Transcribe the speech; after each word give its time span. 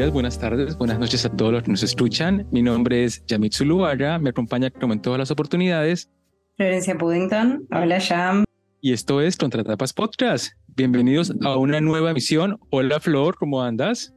Días, 0.00 0.14
buenas 0.14 0.38
tardes, 0.38 0.78
buenas 0.78 0.98
noches 0.98 1.26
a 1.26 1.36
todos 1.36 1.52
los 1.52 1.62
que 1.62 1.72
nos 1.72 1.82
escuchan. 1.82 2.46
Mi 2.50 2.62
nombre 2.62 3.04
es 3.04 3.22
Yamit 3.26 3.52
Zuluaga, 3.52 4.18
me 4.18 4.30
acompaña 4.30 4.70
como 4.70 4.94
en 4.94 5.02
todas 5.02 5.18
las 5.18 5.30
oportunidades. 5.30 6.08
Florencia 6.56 6.96
Puddington, 6.96 7.66
hola 7.70 7.98
Yam. 7.98 8.44
Y 8.80 8.94
esto 8.94 9.20
es 9.20 9.36
Contratapas 9.36 9.92
Podcast. 9.92 10.52
Bienvenidos 10.68 11.34
a 11.44 11.58
una 11.58 11.82
nueva 11.82 12.12
emisión. 12.12 12.58
Hola 12.70 12.98
Flor, 12.98 13.36
¿cómo 13.36 13.62
andas? 13.62 14.14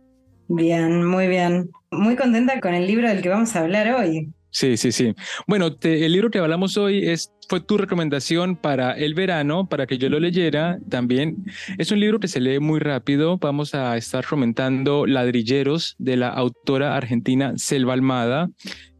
Bien, 0.47 1.03
muy 1.05 1.27
bien. 1.27 1.69
Muy 1.91 2.15
contenta 2.15 2.61
con 2.61 2.73
el 2.73 2.87
libro 2.87 3.09
del 3.09 3.21
que 3.21 3.27
vamos 3.27 3.53
a 3.53 3.59
hablar 3.59 3.93
hoy. 3.93 4.31
Sí, 4.51 4.77
sí, 4.77 4.93
sí. 4.93 5.13
Bueno, 5.47 5.67
el 5.81 6.13
libro 6.13 6.31
que 6.31 6.39
hablamos 6.39 6.77
hoy 6.77 7.09
es 7.09 7.32
fue 7.47 7.61
tu 7.61 7.77
recomendación 7.77 8.55
para 8.55 8.93
el 8.93 9.13
verano, 9.13 9.67
para 9.67 9.87
que 9.87 9.97
yo 9.97 10.09
lo 10.09 10.19
leyera 10.19 10.79
también. 10.89 11.45
Es 11.77 11.91
un 11.91 11.99
libro 11.99 12.19
que 12.19 12.27
se 12.27 12.39
lee 12.39 12.59
muy 12.59 12.79
rápido. 12.79 13.37
Vamos 13.37 13.75
a 13.75 13.97
estar 13.97 14.23
fomentando 14.23 15.05
Ladrilleros 15.05 15.95
de 15.97 16.17
la 16.17 16.29
autora 16.29 16.95
argentina 16.95 17.53
Selva 17.57 17.93
Almada. 17.93 18.49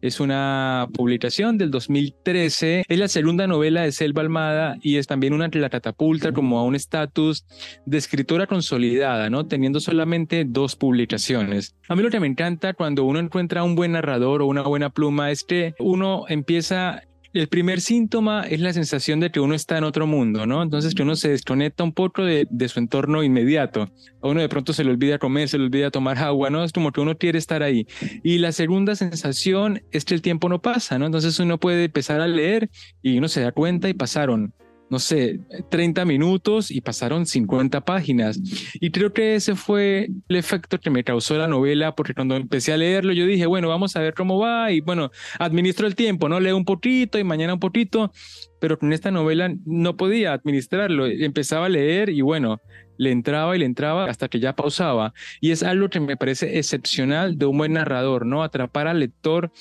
Es 0.01 0.19
una 0.19 0.89
publicación 0.93 1.57
del 1.57 1.71
2013. 1.71 2.83
Es 2.89 2.99
la 2.99 3.07
segunda 3.07 3.47
novela 3.47 3.83
de 3.83 3.93
Selva 3.93 4.21
Almada 4.21 4.75
y 4.81 4.97
es 4.97 5.07
también 5.07 5.31
una 5.31 5.49
que 5.49 5.59
la 5.59 5.69
catapulta 5.69 6.33
como 6.33 6.59
a 6.59 6.63
un 6.63 6.75
estatus 6.75 7.45
de 7.85 7.97
escritora 7.99 8.45
consolidada, 8.45 9.29
¿no? 9.29 9.47
Teniendo 9.47 9.79
solamente 9.79 10.43
dos 10.45 10.75
publicaciones. 10.75 11.77
A 11.87 11.95
mí 11.95 12.03
lo 12.03 12.09
que 12.09 12.19
me 12.19 12.27
encanta 12.27 12.73
cuando 12.73 13.05
uno 13.05 13.19
encuentra 13.19 13.63
un 13.63 13.75
buen 13.75 13.93
narrador 13.93 14.41
o 14.41 14.47
una 14.47 14.63
buena 14.63 14.89
pluma 14.89 15.31
es 15.31 15.45
que 15.45 15.73
uno 15.79 16.25
empieza 16.27 17.03
el 17.33 17.47
primer 17.47 17.81
síntoma 17.81 18.43
es 18.43 18.59
la 18.59 18.73
sensación 18.73 19.19
de 19.19 19.31
que 19.31 19.39
uno 19.39 19.55
está 19.55 19.77
en 19.77 19.83
otro 19.83 20.05
mundo, 20.05 20.45
¿no? 20.45 20.61
Entonces 20.61 20.93
que 20.93 21.01
uno 21.01 21.15
se 21.15 21.29
desconecta 21.29 21.83
un 21.83 21.91
poco 21.91 22.23
de, 22.23 22.47
su 22.67 22.79
entorno 22.79 23.23
inmediato. 23.23 23.89
A 24.21 24.27
uno 24.27 24.39
de 24.39 24.49
pronto 24.49 24.71
se 24.71 24.83
le 24.83 24.91
olvida 24.91 25.17
comer, 25.17 25.49
se 25.49 25.57
le 25.57 25.65
olvida 25.65 25.89
tomar 25.89 26.19
agua, 26.19 26.51
¿no? 26.51 26.63
Es 26.63 26.71
como 26.71 26.91
que 26.91 27.01
uno 27.01 27.17
quiere 27.17 27.39
estar 27.39 27.63
ahí. 27.63 27.87
Y 28.23 28.37
la 28.37 28.51
segunda 28.51 28.95
sensación 28.95 29.81
es 29.91 30.05
que 30.05 30.13
el 30.13 30.21
tiempo 30.21 30.47
no 30.47 30.61
pasa, 30.61 30.99
¿no? 30.99 31.07
Entonces 31.07 31.39
uno 31.39 31.59
puede 31.59 31.85
empezar 31.85 32.21
a 32.21 32.27
leer 32.27 32.69
y 33.01 33.17
uno 33.17 33.27
se 33.27 33.41
da 33.41 33.51
cuenta 33.51 33.89
y 33.89 33.93
pasaron 33.93 34.53
no 34.89 34.99
sé, 34.99 35.39
30 35.69 36.05
minutos 36.05 36.69
y 36.69 36.81
pasaron 36.81 37.25
50 37.25 37.81
páginas. 37.81 38.39
Y 38.75 38.91
creo 38.91 39.13
que 39.13 39.35
ese 39.35 39.55
fue 39.55 40.09
el 40.27 40.35
efecto 40.35 40.79
que 40.79 40.89
me 40.89 41.03
causó 41.03 41.37
la 41.37 41.47
novela, 41.47 41.95
porque 41.95 42.13
cuando 42.13 42.35
empecé 42.35 42.73
a 42.73 42.77
leerlo 42.77 43.13
yo 43.13 43.25
dije, 43.25 43.45
bueno, 43.45 43.69
vamos 43.69 43.95
a 43.95 44.01
ver 44.01 44.13
cómo 44.13 44.39
va 44.39 44.71
y 44.71 44.81
bueno, 44.81 45.11
administro 45.39 45.87
el 45.87 45.95
tiempo, 45.95 46.29
¿no? 46.29 46.39
Leo 46.39 46.55
un 46.57 46.65
poquito 46.65 47.17
y 47.17 47.23
mañana 47.23 47.53
un 47.55 47.59
poquito, 47.59 48.11
pero 48.59 48.77
con 48.77 48.93
esta 48.93 49.11
novela 49.11 49.53
no 49.65 49.97
podía 49.97 50.33
administrarlo. 50.33 51.07
Empezaba 51.07 51.65
a 51.65 51.69
leer 51.69 52.09
y 52.09 52.21
bueno, 52.21 52.61
le 52.97 53.11
entraba 53.11 53.55
y 53.55 53.59
le 53.59 53.65
entraba 53.65 54.05
hasta 54.05 54.27
que 54.29 54.39
ya 54.39 54.55
pausaba. 54.55 55.13
Y 55.41 55.51
es 55.51 55.63
algo 55.63 55.89
que 55.89 55.99
me 55.99 56.17
parece 56.17 56.57
excepcional 56.57 57.37
de 57.37 57.45
un 57.45 57.57
buen 57.57 57.73
narrador, 57.73 58.25
¿no? 58.25 58.43
Atrapar 58.43 58.87
al 58.87 58.99
lector 58.99 59.51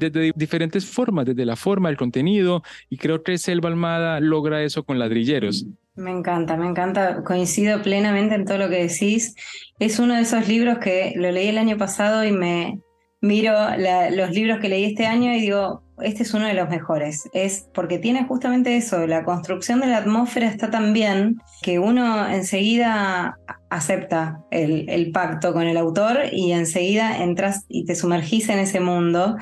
desde 0.00 0.32
diferentes 0.34 0.84
formas, 0.84 1.26
desde 1.26 1.44
la 1.44 1.54
forma, 1.54 1.88
el 1.88 1.96
contenido, 1.96 2.62
y 2.88 2.96
creo 2.96 3.22
que 3.22 3.38
Selva 3.38 3.68
Almada 3.68 4.18
logra 4.18 4.62
eso 4.62 4.82
con 4.82 4.98
ladrilleros. 4.98 5.66
Me 5.94 6.10
encanta, 6.10 6.56
me 6.56 6.66
encanta, 6.66 7.22
coincido 7.22 7.82
plenamente 7.82 8.34
en 8.34 8.44
todo 8.44 8.58
lo 8.58 8.68
que 8.68 8.88
decís. 8.88 9.36
Es 9.78 9.98
uno 9.98 10.14
de 10.14 10.22
esos 10.22 10.48
libros 10.48 10.78
que 10.78 11.12
lo 11.16 11.30
leí 11.30 11.48
el 11.48 11.58
año 11.58 11.76
pasado 11.76 12.24
y 12.24 12.32
me 12.32 12.80
miro 13.20 13.52
los 14.12 14.30
libros 14.30 14.60
que 14.60 14.68
leí 14.68 14.84
este 14.84 15.06
año 15.06 15.34
y 15.34 15.40
digo, 15.40 15.82
este 16.02 16.22
es 16.22 16.34
uno 16.34 16.46
de 16.46 16.54
los 16.54 16.68
mejores. 16.68 17.28
Es 17.32 17.68
porque 17.74 17.98
tiene 17.98 18.24
justamente 18.24 18.76
eso, 18.76 19.06
la 19.06 19.24
construcción 19.24 19.80
de 19.80 19.88
la 19.88 19.98
atmósfera 19.98 20.46
está 20.46 20.70
tan 20.70 20.92
bien 20.92 21.38
que 21.62 21.78
uno 21.78 22.28
enseguida 22.28 23.36
acepta 23.68 24.40
el, 24.50 25.10
pacto 25.12 25.52
con 25.52 25.62
el 25.62 25.76
autor 25.76 26.20
y 26.32 26.52
enseguida 26.52 27.22
entras 27.22 27.64
y 27.68 27.84
te 27.84 27.94
sumergís 27.94 28.48
en 28.48 28.58
ese 28.58 28.80
mundo. 28.80 29.36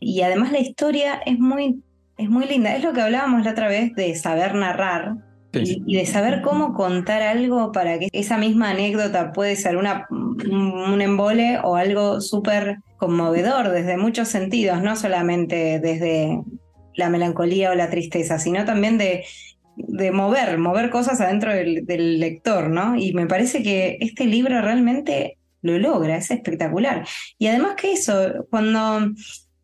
Y 0.00 0.22
además 0.22 0.52
la 0.52 0.60
historia 0.60 1.20
es 1.26 1.38
muy, 1.38 1.82
es 2.16 2.28
muy 2.28 2.46
linda. 2.46 2.74
Es 2.74 2.82
lo 2.82 2.92
que 2.92 3.02
hablábamos 3.02 3.44
la 3.44 3.52
otra 3.52 3.68
vez 3.68 3.94
de 3.94 4.14
saber 4.14 4.54
narrar. 4.54 5.16
Y, 5.60 5.96
de 5.96 6.06
saber 6.06 6.42
cómo 6.42 6.74
contar 6.74 7.22
algo 7.22 7.72
para 7.72 7.98
que 7.98 8.08
esa 8.12 8.38
misma 8.38 8.70
anécdota 8.70 9.32
puede 9.32 9.56
ser 9.56 9.76
una, 9.76 10.06
un 10.10 11.00
embole 11.00 11.58
o 11.62 11.76
algo 11.76 12.20
súper 12.20 12.78
conmovedor 12.96 13.70
desde 13.70 13.96
muchos 13.96 14.28
sentidos, 14.28 14.82
no 14.82 14.96
solamente 14.96 15.80
desde 15.80 16.40
la 16.94 17.10
melancolía 17.10 17.70
o 17.70 17.74
la 17.74 17.90
tristeza, 17.90 18.38
sino 18.38 18.64
también 18.64 18.98
de, 18.98 19.24
de 19.76 20.12
mover, 20.12 20.58
mover 20.58 20.90
cosas 20.90 21.20
adentro 21.20 21.52
del, 21.52 21.84
del, 21.86 22.20
lector, 22.20 22.70
¿no? 22.70 22.96
Y 22.96 23.12
me 23.12 23.26
parece 23.26 23.62
que 23.62 23.98
este 24.00 24.26
libro 24.26 24.60
realmente 24.60 25.38
lo 25.62 25.78
logra, 25.78 26.16
es 26.16 26.30
espectacular. 26.30 27.06
Y 27.38 27.48
además 27.48 27.74
que 27.76 27.92
eso, 27.92 28.46
cuando 28.50 29.10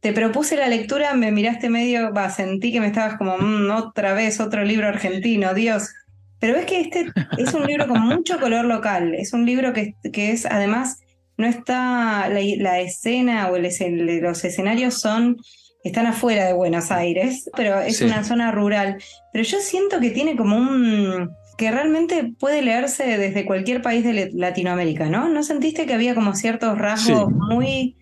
te 0.01 0.13
propuse 0.13 0.57
la 0.57 0.69
lectura, 0.69 1.15
me 1.15 1.31
miraste 1.31 1.69
medio, 1.69 2.13
va, 2.13 2.31
sentí 2.31 2.73
que 2.73 2.81
me 2.81 2.87
estabas 2.87 3.17
como, 3.17 3.37
mm, 3.39 3.71
otra 3.71 4.15
vez 4.15 4.41
otro 4.41 4.65
libro 4.65 4.89
argentino, 4.89 5.55
Dios. 5.55 5.91
Pero 6.39 6.55
ves 6.55 6.65
que 6.65 6.81
este 6.81 7.07
es 7.37 7.53
un 7.53 7.67
libro 7.67 7.87
con 7.87 8.01
mucho 8.01 8.41
color 8.41 8.65
local, 8.65 9.15
es 9.15 9.35
un 9.35 9.45
libro 9.45 9.75
que, 9.75 9.95
que 10.11 10.33
es 10.33 10.47
además 10.47 11.01
no 11.37 11.47
está 11.47 12.29
la, 12.29 12.81
escena 12.81 13.49
o 13.51 13.59
los 13.59 14.45
escenarios 14.45 14.95
son 14.95 15.39
están 15.83 16.07
afuera 16.07 16.45
de 16.45 16.53
Buenos 16.53 16.91
Aires, 16.91 17.49
pero 17.57 17.81
es 17.81 18.03
una 18.03 18.23
zona 18.23 18.51
rural. 18.53 18.99
Pero 19.33 19.45
yo 19.45 19.59
siento 19.61 19.99
que 19.99 20.11
tiene 20.11 20.37
como 20.37 20.57
un 20.57 21.31
que 21.57 21.71
realmente 21.71 22.33
puede 22.39 22.63
leerse 22.63 23.19
desde 23.19 23.47
cualquier 23.47 23.81
país 23.81 24.05
de 24.05 24.31
Latinoamérica, 24.33 25.09
¿no? 25.09 25.29
¿No 25.29 25.43
sentiste 25.43 25.87
que 25.87 25.95
había 25.95 26.15
como 26.15 26.35
ciertos 26.35 26.77
rasgos 26.77 27.31
muy 27.31 27.97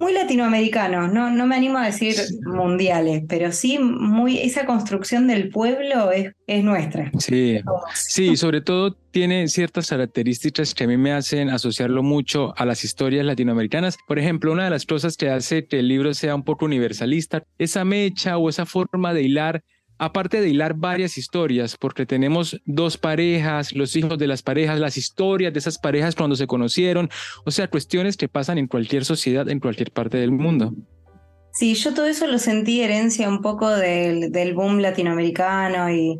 muy 0.00 0.14
latinoamericanos, 0.14 1.12
no, 1.12 1.30
no 1.30 1.46
me 1.46 1.56
animo 1.56 1.78
a 1.78 1.84
decir 1.84 2.14
mundiales, 2.42 3.22
pero 3.28 3.52
sí 3.52 3.78
muy 3.78 4.38
esa 4.38 4.64
construcción 4.64 5.26
del 5.26 5.50
pueblo 5.50 6.10
es, 6.10 6.32
es 6.46 6.64
nuestra. 6.64 7.12
Sí, 7.18 7.60
sí, 7.94 8.36
sobre 8.36 8.62
todo 8.62 8.96
tiene 9.10 9.46
ciertas 9.48 9.90
características 9.90 10.74
que 10.74 10.84
a 10.84 10.86
mí 10.86 10.96
me 10.96 11.12
hacen 11.12 11.50
asociarlo 11.50 12.02
mucho 12.02 12.54
a 12.56 12.64
las 12.64 12.82
historias 12.82 13.26
latinoamericanas. 13.26 13.98
Por 14.08 14.18
ejemplo, 14.18 14.52
una 14.52 14.64
de 14.64 14.70
las 14.70 14.86
cosas 14.86 15.18
que 15.18 15.28
hace 15.28 15.66
que 15.66 15.80
el 15.80 15.88
libro 15.88 16.14
sea 16.14 16.34
un 16.34 16.44
poco 16.44 16.64
universalista, 16.64 17.44
esa 17.58 17.84
mecha 17.84 18.38
o 18.38 18.48
esa 18.48 18.64
forma 18.64 19.12
de 19.12 19.22
hilar 19.22 19.62
aparte 20.00 20.40
de 20.40 20.48
hilar 20.48 20.74
varias 20.74 21.18
historias, 21.18 21.76
porque 21.76 22.06
tenemos 22.06 22.58
dos 22.64 22.96
parejas, 22.96 23.74
los 23.74 23.94
hijos 23.96 24.18
de 24.18 24.26
las 24.26 24.42
parejas, 24.42 24.80
las 24.80 24.96
historias 24.96 25.52
de 25.52 25.58
esas 25.58 25.78
parejas 25.78 26.14
cuando 26.14 26.36
se 26.36 26.46
conocieron, 26.46 27.10
o 27.44 27.50
sea, 27.50 27.68
cuestiones 27.68 28.16
que 28.16 28.26
pasan 28.26 28.56
en 28.56 28.66
cualquier 28.66 29.04
sociedad, 29.04 29.46
en 29.50 29.60
cualquier 29.60 29.92
parte 29.92 30.16
del 30.16 30.32
mundo. 30.32 30.72
Sí, 31.52 31.74
yo 31.74 31.92
todo 31.92 32.06
eso 32.06 32.26
lo 32.26 32.38
sentí 32.38 32.80
herencia 32.80 33.28
un 33.28 33.42
poco 33.42 33.68
del, 33.68 34.32
del 34.32 34.54
boom 34.54 34.78
latinoamericano 34.78 35.90
y 35.90 36.18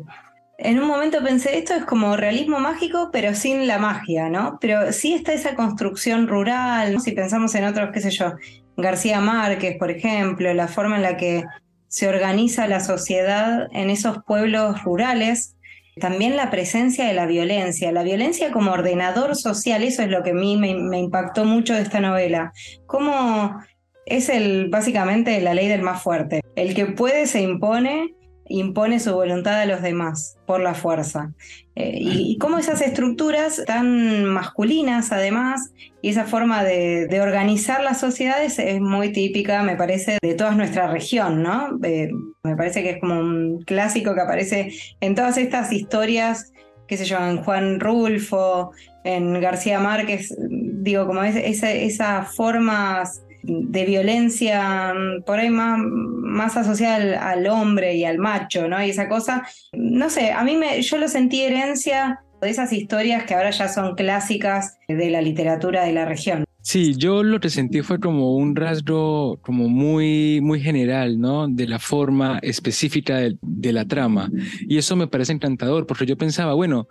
en 0.59 0.79
un 0.79 0.87
momento 0.87 1.23
pensé, 1.23 1.57
esto 1.57 1.73
es 1.73 1.83
como 1.85 2.15
realismo 2.15 2.59
mágico, 2.59 3.09
pero 3.11 3.33
sin 3.33 3.65
la 3.65 3.79
magia, 3.79 4.29
¿no? 4.29 4.59
Pero 4.61 4.91
sí 4.91 5.13
está 5.13 5.33
esa 5.33 5.55
construcción 5.55 6.27
rural, 6.27 7.01
si 7.01 7.13
pensamos 7.13 7.55
en 7.55 7.63
otros, 7.63 7.89
qué 7.91 7.99
sé 8.01 8.11
yo, 8.11 8.33
García 8.77 9.21
Márquez, 9.21 9.77
por 9.79 9.89
ejemplo, 9.89 10.53
la 10.53 10.67
forma 10.67 10.97
en 10.97 11.01
la 11.01 11.17
que 11.17 11.45
se 11.91 12.07
organiza 12.07 12.67
la 12.67 12.79
sociedad 12.79 13.67
en 13.73 13.89
esos 13.89 14.23
pueblos 14.25 14.81
rurales, 14.83 15.57
también 15.99 16.37
la 16.37 16.49
presencia 16.49 17.05
de 17.05 17.13
la 17.13 17.25
violencia, 17.25 17.91
la 17.91 18.01
violencia 18.01 18.53
como 18.53 18.71
ordenador 18.71 19.35
social, 19.35 19.83
eso 19.83 20.01
es 20.01 20.07
lo 20.07 20.23
que 20.23 20.29
a 20.29 20.33
mí 20.33 20.55
me, 20.55 20.69
impactó 20.97 21.43
mucho 21.43 21.73
de 21.73 21.81
esta 21.81 21.99
novela, 21.99 22.53
cómo 22.87 23.61
es 24.05 24.29
el, 24.29 24.69
básicamente 24.69 25.41
la 25.41 25.53
ley 25.53 25.67
del 25.67 25.81
más 25.81 26.01
fuerte, 26.01 26.39
el 26.55 26.73
que 26.73 26.85
puede 26.85 27.27
se 27.27 27.41
impone 27.41 28.15
impone 28.51 28.99
su 28.99 29.13
voluntad 29.13 29.59
a 29.59 29.65
los 29.65 29.81
demás 29.81 30.37
por 30.45 30.61
la 30.61 30.73
fuerza. 30.73 31.31
Eh, 31.75 31.97
y, 31.99 32.37
cómo 32.37 32.57
esas 32.57 32.81
estructuras 32.81 33.63
tan 33.65 34.25
masculinas, 34.25 35.11
además, 35.11 35.71
y 36.01 36.09
esa 36.09 36.25
forma 36.25 36.63
de, 36.63 37.21
organizar 37.21 37.83
las 37.83 37.99
sociedades 37.99 38.59
es 38.59 38.81
muy 38.81 39.11
típica, 39.11 39.63
me 39.63 39.75
parece, 39.75 40.17
de 40.21 40.33
toda 40.33 40.51
nuestra 40.51 40.87
región, 40.87 41.41
¿no? 41.41 41.79
Eh, 41.83 42.11
me 42.43 42.55
parece 42.55 42.83
que 42.83 42.91
es 42.91 42.99
como 42.99 43.19
un 43.19 43.61
clásico 43.61 44.13
que 44.13 44.21
aparece 44.21 44.73
en 44.99 45.15
todas 45.15 45.37
estas 45.37 45.71
historias, 45.71 46.51
qué 46.87 46.97
sé 46.97 47.05
yo, 47.05 47.17
en 47.17 47.37
Juan 47.37 47.79
Rulfo, 47.79 48.71
en 49.03 49.39
García 49.39 49.79
Márquez, 49.79 50.35
digo, 50.39 51.07
como 51.07 51.23
es, 51.23 51.35
esa, 51.35 51.71
esas 51.71 52.35
formas 52.35 53.23
de 53.43 53.85
violencia 53.85 54.93
mm, 54.93 55.23
por 55.23 55.39
ahí 55.39 55.49
más, 55.49 55.79
más 55.79 56.57
asociada 56.57 57.29
al, 57.29 57.47
hombre 57.47 57.95
y 57.95 58.05
al 58.05 58.17
macho, 58.17 58.67
¿no? 58.67 58.83
Y 58.83 58.89
esa 58.89 59.07
cosa, 59.07 59.47
no 59.73 60.09
sé, 60.09 60.31
a 60.31 60.43
mí 60.43 60.55
me, 60.55 60.81
yo 60.81 60.97
lo 60.97 61.07
sentí 61.07 61.41
herencia 61.41 62.21
de 62.41 62.49
esas 62.49 62.73
historias 62.73 63.23
que 63.23 63.35
ahora 63.35 63.51
ya 63.51 63.67
son 63.67 63.95
clásicas 63.95 64.77
de 64.87 65.09
la 65.09 65.21
literatura 65.21 65.83
de 65.83 65.93
la 65.93 66.05
región. 66.05 66.43
Sí, 66.63 66.95
yo 66.95 67.23
lo 67.23 67.39
que 67.39 67.49
sentí 67.49 67.81
fue 67.81 67.99
como 67.99 68.35
un 68.35 68.55
rasgo 68.55 69.39
como 69.41 69.67
muy, 69.67 70.41
muy 70.41 70.61
general, 70.61 71.19
¿no? 71.19 71.47
De 71.47 71.67
la 71.67 71.79
forma 71.79 72.39
específica 72.43 73.17
de, 73.17 73.35
de 73.41 73.73
la 73.73 73.85
trama. 73.85 74.29
Y 74.67 74.77
eso 74.77 74.95
me 74.95 75.07
parece 75.07 75.33
encantador, 75.33 75.87
porque 75.87 76.05
yo 76.05 76.17
pensaba, 76.17 76.53
bueno, 76.53 76.87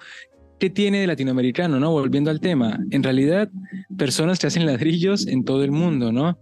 ¿qué 0.60 0.70
tiene 0.70 1.00
de 1.00 1.06
latinoamericano, 1.08 1.80
no? 1.80 1.90
Volviendo 1.90 2.30
al 2.30 2.40
tema, 2.40 2.78
en 2.90 3.02
realidad, 3.02 3.50
personas 3.96 4.38
que 4.38 4.46
hacen 4.46 4.66
ladrillos 4.66 5.26
en 5.26 5.44
todo 5.44 5.64
el 5.64 5.72
mundo, 5.72 6.12
¿no? 6.12 6.38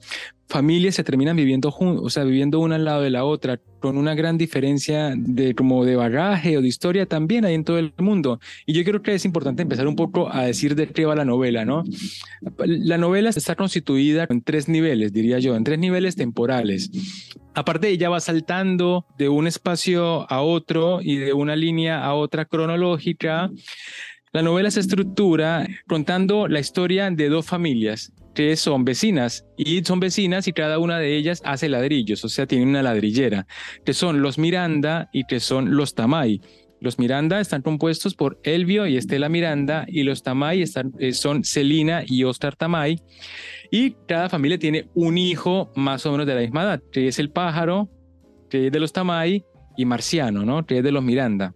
familias 0.48 0.94
se 0.94 1.04
terminan 1.04 1.36
viviendo 1.36 1.70
juntos, 1.70 2.04
o 2.04 2.10
sea, 2.10 2.24
viviendo 2.24 2.58
una 2.58 2.76
al 2.76 2.84
lado 2.84 3.02
de 3.02 3.10
la 3.10 3.24
otra, 3.24 3.60
con 3.80 3.96
una 3.96 4.14
gran 4.14 4.38
diferencia 4.38 5.14
de 5.16 5.54
como 5.54 5.84
de 5.84 5.94
bagaje 5.94 6.56
o 6.56 6.62
de 6.62 6.68
historia 6.68 7.06
también 7.06 7.44
hay 7.44 7.54
en 7.54 7.64
todo 7.64 7.78
el 7.78 7.92
mundo. 7.98 8.40
Y 8.66 8.72
yo 8.72 8.82
creo 8.82 9.02
que 9.02 9.14
es 9.14 9.24
importante 9.24 9.62
empezar 9.62 9.86
un 9.86 9.94
poco 9.94 10.32
a 10.32 10.44
decir 10.44 10.74
de 10.74 10.88
qué 10.88 11.04
va 11.04 11.14
la 11.14 11.24
novela, 11.24 11.64
¿no? 11.64 11.84
La 12.56 12.98
novela 12.98 13.30
está 13.30 13.54
constituida 13.54 14.26
en 14.28 14.42
tres 14.42 14.68
niveles, 14.68 15.12
diría 15.12 15.38
yo, 15.38 15.54
en 15.54 15.64
tres 15.64 15.78
niveles 15.78 16.16
temporales. 16.16 16.90
Aparte, 17.58 17.88
ella 17.88 18.08
va 18.08 18.20
saltando 18.20 19.04
de 19.18 19.28
un 19.28 19.48
espacio 19.48 20.30
a 20.30 20.42
otro 20.42 21.00
y 21.02 21.16
de 21.16 21.32
una 21.32 21.56
línea 21.56 22.04
a 22.04 22.14
otra 22.14 22.44
cronológica. 22.44 23.50
La 24.32 24.42
novela 24.42 24.70
se 24.70 24.78
estructura 24.78 25.66
contando 25.88 26.46
la 26.46 26.60
historia 26.60 27.10
de 27.10 27.28
dos 27.28 27.46
familias 27.46 28.12
que 28.32 28.54
son 28.54 28.84
vecinas 28.84 29.44
y 29.56 29.82
son 29.82 29.98
vecinas 29.98 30.46
y 30.46 30.52
cada 30.52 30.78
una 30.78 31.00
de 31.00 31.16
ellas 31.16 31.42
hace 31.44 31.68
ladrillos, 31.68 32.24
o 32.24 32.28
sea, 32.28 32.46
tiene 32.46 32.64
una 32.64 32.84
ladrillera, 32.84 33.48
que 33.84 33.92
son 33.92 34.22
los 34.22 34.38
Miranda 34.38 35.10
y 35.12 35.24
que 35.24 35.40
son 35.40 35.74
los 35.74 35.96
Tamay. 35.96 36.40
Los 36.80 36.98
Miranda 36.98 37.40
están 37.40 37.62
compuestos 37.62 38.14
por 38.14 38.38
Elvio 38.44 38.86
y 38.86 38.96
Estela 38.96 39.28
Miranda 39.28 39.84
y 39.88 40.04
los 40.04 40.22
Tamay 40.22 40.62
están, 40.62 40.92
eh, 40.98 41.12
son 41.12 41.44
Celina 41.44 42.02
y 42.06 42.24
Oscar 42.24 42.56
Tamay. 42.56 43.02
Y 43.70 43.96
cada 44.06 44.28
familia 44.28 44.58
tiene 44.58 44.88
un 44.94 45.18
hijo 45.18 45.72
más 45.74 46.06
o 46.06 46.12
menos 46.12 46.26
de 46.26 46.34
la 46.34 46.40
misma 46.40 46.62
edad, 46.62 46.82
que 46.92 47.08
es 47.08 47.18
el 47.18 47.30
pájaro, 47.30 47.90
que 48.48 48.66
es 48.66 48.72
de 48.72 48.80
los 48.80 48.92
Tamay, 48.92 49.44
y 49.76 49.84
Marciano, 49.84 50.44
¿no? 50.44 50.66
que 50.66 50.78
es 50.78 50.84
de 50.84 50.92
los 50.92 51.02
Miranda. 51.02 51.54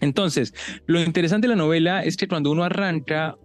Entonces, 0.00 0.52
lo 0.86 1.00
interesante 1.00 1.46
de 1.46 1.54
la 1.54 1.62
novela 1.62 2.02
es 2.02 2.16
que 2.16 2.28
cuando 2.28 2.50
uno 2.50 2.64
arranca, 2.64 3.36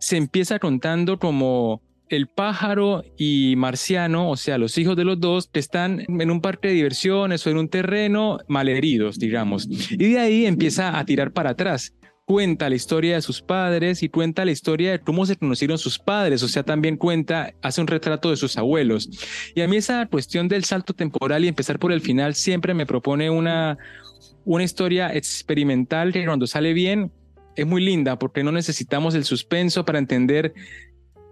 se 0.00 0.16
empieza 0.16 0.58
contando 0.58 1.18
como 1.18 1.80
el 2.08 2.28
pájaro 2.28 3.02
y 3.16 3.54
Marciano, 3.56 4.30
o 4.30 4.36
sea, 4.36 4.58
los 4.58 4.76
hijos 4.78 4.96
de 4.96 5.04
los 5.04 5.20
dos, 5.20 5.50
están 5.52 6.04
en 6.08 6.30
un 6.30 6.40
parque 6.40 6.68
de 6.68 6.74
diversiones 6.74 7.46
o 7.46 7.50
en 7.50 7.58
un 7.58 7.68
terreno 7.68 8.38
malheridos, 8.48 9.18
digamos. 9.18 9.68
Y 9.90 10.12
de 10.12 10.18
ahí 10.18 10.46
empieza 10.46 10.98
a 10.98 11.04
tirar 11.04 11.32
para 11.32 11.50
atrás. 11.50 11.94
Cuenta 12.24 12.68
la 12.68 12.74
historia 12.74 13.14
de 13.14 13.22
sus 13.22 13.40
padres 13.40 14.02
y 14.02 14.08
cuenta 14.08 14.44
la 14.44 14.50
historia 14.50 14.92
de 14.92 14.98
cómo 14.98 15.26
se 15.26 15.36
conocieron 15.36 15.78
sus 15.78 15.98
padres, 15.98 16.42
o 16.42 16.48
sea, 16.48 16.64
también 16.64 16.96
cuenta, 16.96 17.54
hace 17.62 17.80
un 17.80 17.86
retrato 17.86 18.30
de 18.30 18.36
sus 18.36 18.56
abuelos. 18.58 19.08
Y 19.54 19.60
a 19.60 19.68
mí 19.68 19.76
esa 19.76 20.06
cuestión 20.06 20.48
del 20.48 20.64
salto 20.64 20.92
temporal 20.92 21.44
y 21.44 21.48
empezar 21.48 21.78
por 21.78 21.92
el 21.92 22.00
final 22.00 22.34
siempre 22.34 22.74
me 22.74 22.84
propone 22.84 23.30
una, 23.30 23.78
una 24.44 24.64
historia 24.64 25.14
experimental 25.14 26.12
que 26.12 26.24
cuando 26.24 26.48
sale 26.48 26.72
bien 26.72 27.12
es 27.54 27.66
muy 27.66 27.82
linda 27.82 28.18
porque 28.18 28.42
no 28.42 28.52
necesitamos 28.52 29.14
el 29.14 29.24
suspenso 29.24 29.84
para 29.84 29.98
entender 29.98 30.52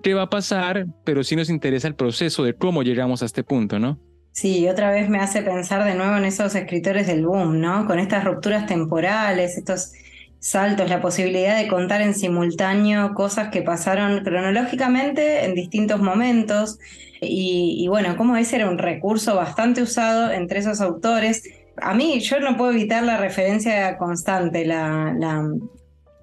qué 0.04 0.14
va 0.14 0.22
a 0.22 0.30
pasar, 0.30 0.86
pero 1.02 1.24
sí 1.24 1.34
nos 1.34 1.50
interesa 1.50 1.88
el 1.88 1.96
proceso 1.96 2.44
de 2.44 2.54
cómo 2.54 2.82
llegamos 2.82 3.22
a 3.22 3.26
este 3.26 3.42
punto, 3.42 3.80
¿no? 3.80 3.98
Sí, 4.32 4.68
otra 4.68 4.90
vez 4.90 5.08
me 5.08 5.18
hace 5.18 5.42
pensar 5.42 5.84
de 5.84 5.94
nuevo 5.94 6.16
en 6.16 6.26
esos 6.26 6.54
escritores 6.54 7.06
del 7.06 7.26
boom, 7.26 7.60
¿no? 7.60 7.86
Con 7.86 7.98
estas 7.98 8.24
rupturas 8.24 8.66
temporales, 8.66 9.56
estos 9.56 9.92
saltos, 10.40 10.90
la 10.90 11.00
posibilidad 11.00 11.56
de 11.56 11.68
contar 11.68 12.02
en 12.02 12.14
simultáneo 12.14 13.14
cosas 13.14 13.48
que 13.48 13.62
pasaron 13.62 14.22
cronológicamente 14.22 15.46
en 15.46 15.54
distintos 15.54 16.00
momentos. 16.00 16.78
Y, 17.20 17.86
bueno, 17.88 18.16
como 18.18 18.36
ese 18.36 18.56
era 18.56 18.68
un 18.68 18.76
recurso 18.76 19.34
bastante 19.36 19.80
usado 19.80 20.30
entre 20.32 20.58
esos 20.58 20.82
autores. 20.82 21.48
A 21.80 21.94
mí, 21.94 22.20
yo 22.20 22.40
no 22.40 22.58
puedo 22.58 22.72
evitar 22.72 23.02
la 23.04 23.16
referencia 23.16 23.96
constante, 23.96 24.66
la, 24.66 25.14
la 25.18 25.48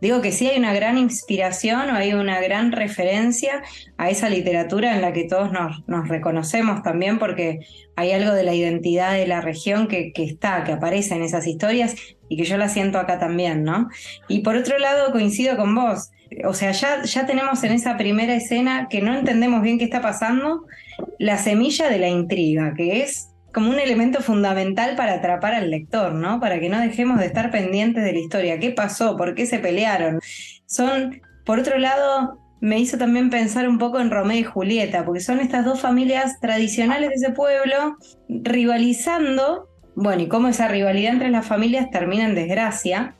Digo 0.02 0.22
que 0.22 0.32
sí 0.32 0.50
hay 0.50 0.58
una 0.58 0.74
gran 0.74 0.98
inspiración 0.98 1.92
o 1.92 1.96
hay 1.96 2.14
una 2.14 2.42
gran 2.42 2.72
referencia 2.72 3.62
a 3.98 4.10
esa 4.10 4.30
literatura 4.30 4.96
en 4.96 5.02
la 5.02 5.14
que 5.14 5.26
todos 5.26 5.52
nos, 5.52 6.08
reconocemos 6.08 6.82
también 6.82 7.20
porque 7.20 7.60
hay 7.96 8.12
algo 8.12 8.34
de 8.34 8.44
la 8.44 8.56
identidad 8.56 9.14
de 9.14 9.28
la 9.28 9.42
región 9.42 9.88
que, 9.88 10.12
que, 10.12 10.24
está, 10.24 10.64
que 10.64 10.72
aparece 10.72 11.16
en 11.16 11.22
esas 11.22 11.46
historias 11.46 11.96
y 12.28 12.38
que 12.38 12.44
yo 12.44 12.58
la 12.58 12.68
siento 12.68 12.98
acá 12.98 13.20
también, 13.20 13.64
¿no? 13.64 13.90
Y 14.28 14.40
por 14.40 14.56
otro 14.56 14.80
lado 14.80 15.12
coincido 15.12 15.56
con 15.56 15.76
vos, 15.76 16.10
o 16.46 16.54
sea, 16.54 16.72
ya, 16.72 17.04
ya 17.04 17.26
tenemos 17.26 17.64
en 17.64 17.74
esa 17.74 17.98
primera 17.98 18.34
escena 18.34 18.88
que 18.90 19.02
no 19.02 19.14
entendemos 19.14 19.62
bien 19.62 19.78
qué 19.78 19.84
está 19.84 20.02
pasando, 20.02 20.66
la 21.20 21.38
semilla 21.38 21.90
de 21.90 22.00
la 22.00 22.08
intriga, 22.08 22.74
que 22.76 23.04
es 23.04 23.31
como 23.54 23.70
un 23.70 23.80
elemento 23.80 24.22
fundamental 24.22 24.96
para 24.96 25.14
atrapar 25.14 25.54
al 25.54 25.70
lector, 25.70 26.14
¿no? 26.14 26.40
Para 26.40 26.60
que 26.60 26.70
no 26.70 26.80
dejemos 26.80 27.20
de 27.20 27.26
estar 27.26 27.52
pendientes 27.52 28.04
de 28.04 28.14
la 28.14 28.20
historia. 28.20 28.60
¿Qué 28.60 28.72
pasó? 28.72 29.18
¿Por 29.18 29.36
qué 29.36 29.46
se 29.46 29.60
pelearon? 29.60 30.20
Son, 30.66 31.22
por 31.46 31.60
otro 31.60 31.78
lado, 31.78 32.40
me 32.62 32.80
hizo 32.80 32.98
también 32.98 33.30
pensar 33.30 33.68
un 33.68 33.78
poco 33.78 34.00
en 34.00 34.12
Romeo 34.12 34.38
y 34.38 34.44
Julieta, 34.44 35.04
porque 35.04 35.20
son 35.20 35.40
estas 35.40 35.66
dos 35.66 35.82
familias 35.82 36.40
tradicionales 36.40 37.10
de 37.10 37.16
ese 37.16 37.32
pueblo 37.32 37.98
rivalizando, 38.30 39.68
bueno, 39.96 40.22
y 40.22 40.28
cómo 40.28 40.48
esa 40.48 40.68
rivalidad 40.68 41.14
entre 41.14 41.30
las 41.30 41.46
familias 41.46 41.90
termina 41.90 42.26
en 42.26 42.36
desgracia. 42.36 43.16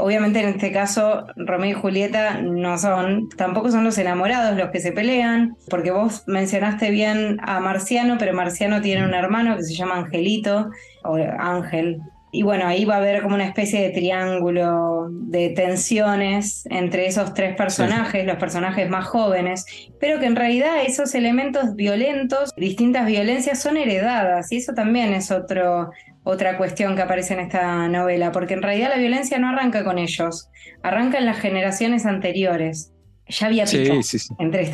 Obviamente 0.00 0.40
en 0.40 0.48
este 0.48 0.72
caso 0.72 1.26
Romeo 1.36 1.70
y 1.70 1.80
Julieta 1.80 2.40
no 2.40 2.78
son, 2.78 3.28
tampoco 3.30 3.70
son 3.70 3.84
los 3.84 3.98
enamorados 3.98 4.56
los 4.56 4.70
que 4.70 4.80
se 4.80 4.92
pelean, 4.92 5.56
porque 5.68 5.90
vos 5.90 6.24
mencionaste 6.26 6.90
bien 6.90 7.38
a 7.42 7.60
Marciano, 7.60 8.16
pero 8.18 8.34
Marciano 8.34 8.80
tiene 8.80 9.04
un 9.04 9.14
hermano 9.14 9.56
que 9.56 9.64
se 9.64 9.74
llama 9.74 9.96
Angelito, 9.96 10.70
o 11.04 11.16
Ángel. 11.16 12.00
Y 12.30 12.42
bueno, 12.42 12.66
ahí 12.66 12.84
va 12.84 12.96
a 12.96 12.98
haber 12.98 13.22
como 13.22 13.36
una 13.36 13.46
especie 13.46 13.80
de 13.80 13.90
triángulo 13.90 15.08
de 15.10 15.48
tensiones 15.50 16.66
entre 16.68 17.06
esos 17.06 17.32
tres 17.32 17.56
personajes, 17.56 18.26
los 18.26 18.36
personajes 18.36 18.88
más 18.90 19.06
jóvenes, 19.06 19.64
pero 19.98 20.20
que 20.20 20.26
en 20.26 20.36
realidad 20.36 20.82
esos 20.84 21.14
elementos 21.14 21.74
violentos, 21.74 22.52
distintas 22.54 23.06
violencias 23.06 23.62
son 23.62 23.78
heredadas, 23.78 24.52
y 24.52 24.58
eso 24.58 24.74
también 24.74 25.14
es 25.14 25.30
otro, 25.30 25.90
otra 26.30 26.58
cuestión 26.58 26.94
que 26.94 27.00
aparece 27.00 27.32
en 27.32 27.40
esta 27.40 27.88
novela, 27.88 28.32
porque 28.32 28.52
en 28.52 28.60
realidad 28.60 28.90
la 28.90 28.98
violencia 28.98 29.38
no 29.38 29.48
arranca 29.48 29.82
con 29.82 29.96
ellos, 29.96 30.50
arranca 30.82 31.16
en 31.16 31.24
las 31.24 31.38
generaciones 31.38 32.04
anteriores. 32.04 32.92
Ya 33.28 33.46
había 33.46 33.64
pica 33.64 33.94
Entre, 34.38 34.70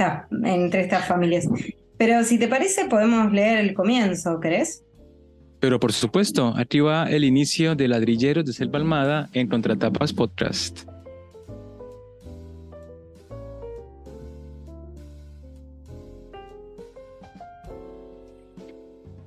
entre 0.47 0.81
estas 0.81 1.07
familias. 1.07 1.47
Pero 1.97 2.25
si 2.25 2.41
te 2.41 2.49
parece, 2.49 2.87
podemos 2.87 3.33
leer 3.33 3.59
el 3.59 3.73
comienzo, 3.73 4.41
¿crees? 4.41 4.85
Pero 5.61 5.79
por 5.79 5.93
supuesto, 5.93 6.53
aquí 6.57 6.81
va 6.81 7.09
el 7.09 7.23
inicio 7.23 7.77
de 7.77 7.87
Ladrilleros 7.87 8.45
de 8.45 8.53
Selva 8.53 8.81
Almada 8.81 9.29
en 9.33 9.47
Contratapas 9.47 10.13
Podcast. 10.13 10.89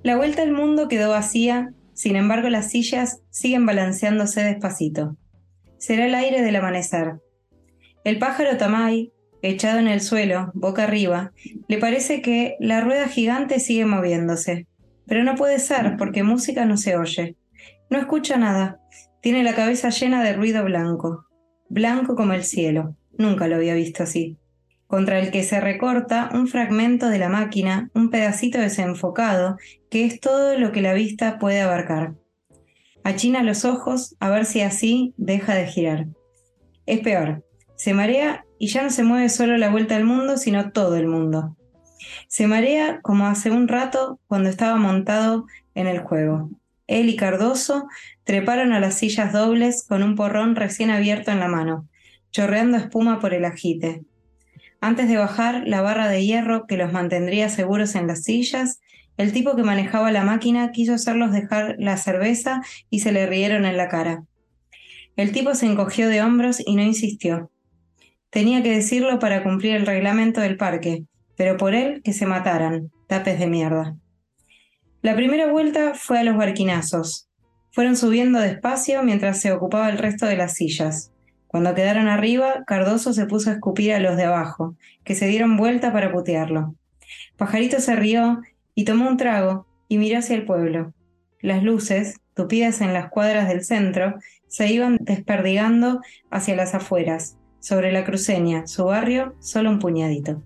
La 0.04 0.18
vuelta 0.18 0.42
al 0.42 0.52
mundo 0.52 0.90
quedó 0.90 1.12
vacía 1.12 1.72
sin 1.98 2.16
embargo, 2.16 2.48
las 2.50 2.70
sillas 2.70 3.24
siguen 3.32 3.66
balanceándose 3.66 4.44
despacito. 4.44 5.18
Será 5.80 6.06
el 6.06 6.14
aire 6.14 6.44
del 6.44 6.58
amanecer. 6.58 7.16
El 8.04 8.20
pájaro 8.20 8.56
Tamay, 8.56 9.12
echado 9.42 9.80
en 9.80 9.88
el 9.88 10.02
suelo, 10.02 10.52
boca 10.54 10.84
arriba, 10.84 11.32
le 11.68 11.80
parece 11.80 12.22
que 12.22 12.56
la 12.60 12.82
rueda 12.82 13.08
gigante 13.08 13.60
sigue 13.60 13.86
moviéndose. 13.86 14.68
Pero 15.08 15.24
no 15.24 15.34
puede 15.34 15.58
ser, 15.58 15.96
porque 15.98 16.22
música 16.22 16.66
no 16.66 16.78
se 16.78 16.96
oye. 16.98 17.36
No 17.90 17.98
escucha 17.98 18.38
nada. 18.38 18.80
Tiene 19.24 19.42
la 19.42 19.56
cabeza 19.56 19.90
llena 19.90 20.24
de 20.24 20.34
ruido 20.34 20.64
blanco. 20.64 21.26
Blanco 21.68 22.16
como 22.16 22.34
el 22.34 22.44
cielo. 22.44 22.96
Nunca 23.18 23.48
lo 23.48 23.56
había 23.56 23.74
visto 23.74 24.04
así 24.04 24.38
contra 24.88 25.20
el 25.20 25.32
que 25.32 25.44
se 25.44 25.60
recorta 25.60 26.30
un 26.34 26.48
fragmento 26.48 27.10
de 27.10 27.20
la 27.20 27.30
máquina, 27.30 27.90
un 27.94 28.10
pedacito 28.10 28.58
desenfocado, 28.58 29.58
que 29.90 30.06
es 30.06 30.20
todo 30.20 30.58
lo 30.58 30.72
que 30.72 30.82
la 30.82 30.94
vista 30.94 31.38
puede 31.40 31.62
abarcar. 31.62 32.16
Achina 33.04 33.44
los 33.44 33.66
ojos 33.66 34.16
a 34.20 34.30
ver 34.30 34.46
si 34.46 34.62
así 34.62 35.14
deja 35.18 35.54
de 35.56 35.68
girar. 35.68 36.08
Es 36.86 37.02
peor, 37.02 37.46
se 37.76 37.94
marea 37.94 38.46
y 38.60 38.68
ya 38.68 38.82
no 38.82 38.90
se 38.90 39.04
mueve 39.04 39.30
solo 39.30 39.58
la 39.58 39.70
vuelta 39.70 39.96
al 39.96 40.04
mundo, 40.04 40.38
sino 40.38 40.72
todo 40.72 40.96
el 40.96 41.08
mundo. 41.08 41.56
Se 42.28 42.48
marea 42.48 43.00
como 43.02 43.28
hace 43.28 43.52
un 43.52 43.68
rato 43.68 44.20
cuando 44.28 44.50
estaba 44.50 44.78
montado 44.78 45.46
en 45.76 45.88
el 45.88 46.00
juego. 46.00 46.50
Él 46.88 47.10
y 47.10 47.16
Cardoso 47.16 47.88
treparon 48.24 48.72
a 48.72 48.80
las 48.80 48.96
sillas 48.96 49.34
dobles 49.34 49.86
con 49.88 50.04
un 50.04 50.16
porrón 50.16 50.56
recién 50.56 50.90
abierto 50.90 51.32
en 51.32 51.40
la 51.40 51.50
mano, 51.50 51.88
chorreando 52.32 52.78
espuma 52.78 53.20
por 53.20 53.34
el 53.34 53.46
ajite. 53.46 54.04
Antes 54.80 55.10
de 55.10 55.18
bajar 55.18 55.64
la 55.66 55.82
barra 55.82 56.08
de 56.08 56.26
hierro 56.26 56.66
que 56.68 56.78
los 56.78 56.94
mantendría 56.94 57.50
seguros 57.50 57.96
en 57.96 58.08
las 58.08 58.24
sillas, 58.24 58.80
el 59.18 59.34
tipo 59.34 59.56
que 59.56 59.64
manejaba 59.64 60.12
la 60.12 60.24
máquina 60.24 60.72
quiso 60.72 60.94
hacerlos 60.94 61.32
dejar 61.32 61.76
la 61.80 61.98
cerveza 61.98 62.62
y 62.90 63.00
se 63.00 63.12
le 63.12 63.26
rieron 63.26 63.66
en 63.66 63.78
la 63.78 63.88
cara. 63.88 64.24
El 65.16 65.32
tipo 65.32 65.56
se 65.56 65.66
encogió 65.66 66.08
de 66.08 66.22
hombros 66.22 66.62
y 66.64 66.76
no 66.76 66.84
insistió. 66.84 67.52
Tenía 68.30 68.62
que 68.62 68.72
decirlo 68.72 69.18
para 69.18 69.44
cumplir 69.44 69.76
el 69.76 69.88
reglamento 69.88 70.42
del 70.42 70.58
parque, 70.58 71.06
pero 71.36 71.58
por 71.58 71.74
él 71.74 72.02
que 72.04 72.14
se 72.14 72.28
mataran, 72.28 72.92
tapes 73.08 73.40
de 73.40 73.48
mierda. 73.48 73.96
La 75.02 75.16
primera 75.16 75.52
vuelta 75.52 75.94
fue 75.96 76.20
a 76.20 76.24
los 76.24 76.38
barquinazos. 76.38 77.30
Fueron 77.72 77.96
subiendo 77.96 78.40
despacio 78.40 79.02
mientras 79.02 79.40
se 79.40 79.52
ocupaba 79.52 79.90
el 79.90 79.98
resto 79.98 80.28
de 80.28 80.38
las 80.38 80.54
sillas. 80.54 81.12
Cuando 81.48 81.74
quedaron 81.74 82.08
arriba, 82.08 82.64
Cardoso 82.66 83.14
se 83.14 83.26
puso 83.26 83.50
a 83.50 83.54
escupir 83.54 83.94
a 83.94 84.00
los 84.00 84.18
de 84.18 84.26
abajo, 84.26 84.76
que 85.04 85.16
se 85.16 85.28
dieron 85.28 85.58
vuelta 85.58 85.94
para 85.94 86.12
putearlo. 86.12 86.76
Pajarito 87.38 87.80
se 87.80 87.96
rió 87.96 88.42
y 88.76 88.84
tomó 88.84 89.08
un 89.08 89.18
trago 89.18 89.66
y 89.88 89.98
miró 89.98 90.20
hacia 90.20 90.36
el 90.36 90.46
pueblo. 90.46 90.94
Las 91.42 91.64
luces, 91.64 92.16
tupidas 92.34 92.82
en 92.82 92.94
las 92.94 93.10
cuadras 93.10 93.48
del 93.48 93.64
centro, 93.64 94.16
se 94.48 94.72
iban 94.72 94.98
desperdigando 95.02 96.02
hacia 96.30 96.56
las 96.56 96.74
afueras. 96.74 97.38
Sobre 97.60 97.92
la 97.92 98.06
cruceña, 98.06 98.68
su 98.68 98.86
barrio, 98.86 99.36
solo 99.40 99.70
un 99.70 99.80
puñadito. 99.80 100.42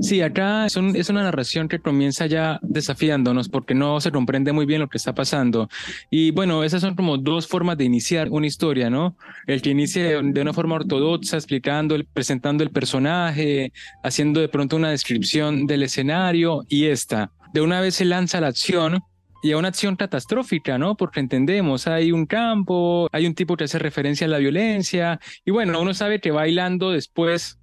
Sí, 0.00 0.22
acá 0.22 0.66
es, 0.66 0.76
una 0.76 1.22
narración 1.22 1.68
que 1.68 1.78
comienza 1.78 2.26
ya 2.26 2.58
desafiándonos 2.62 3.50
porque 3.50 3.74
no 3.74 4.00
se 4.00 4.10
comprende 4.10 4.52
muy 4.52 4.64
bien 4.64 4.80
lo 4.80 4.88
que 4.88 4.96
está 4.96 5.14
pasando. 5.14 5.68
Y 6.10 6.30
bueno, 6.30 6.64
esas 6.64 6.80
son 6.80 6.94
como 6.94 7.18
dos 7.18 7.46
formas 7.46 7.76
de 7.76 7.84
iniciar 7.84 8.28
una 8.30 8.46
historia, 8.46 8.88
¿no? 8.88 9.16
El 9.46 9.60
que 9.60 9.70
inicie 9.70 10.22
de 10.22 10.40
una 10.40 10.54
forma 10.54 10.76
ortodoxa, 10.76 11.36
explicando, 11.36 11.96
presentando 12.14 12.64
el 12.64 12.70
personaje, 12.70 13.72
haciendo 14.02 14.40
de 14.40 14.48
pronto 14.48 14.76
una 14.76 14.90
descripción 14.90 15.66
del 15.66 15.82
escenario 15.82 16.64
y 16.68 16.86
esta. 16.86 17.30
De 17.52 17.60
una 17.60 17.80
vez 17.80 17.96
se 17.96 18.06
lanza 18.06 18.40
la 18.40 18.48
acción 18.48 19.00
y 19.42 19.52
a 19.52 19.58
una 19.58 19.68
acción 19.68 19.96
catastrófica, 19.96 20.78
¿no? 20.78 20.96
Porque 20.96 21.20
entendemos, 21.20 21.86
hay 21.86 22.12
un 22.12 22.26
campo, 22.26 23.08
hay 23.12 23.26
un 23.26 23.34
tipo 23.34 23.56
que 23.56 23.64
hace 23.64 23.78
referencia 23.78 24.26
a 24.26 24.30
la 24.30 24.38
violencia, 24.38 25.20
y 25.44 25.50
bueno, 25.50 25.80
uno 25.80 25.94
sabe 25.94 26.20
que 26.20 26.30
bailando 26.30 26.90
después 26.90 27.59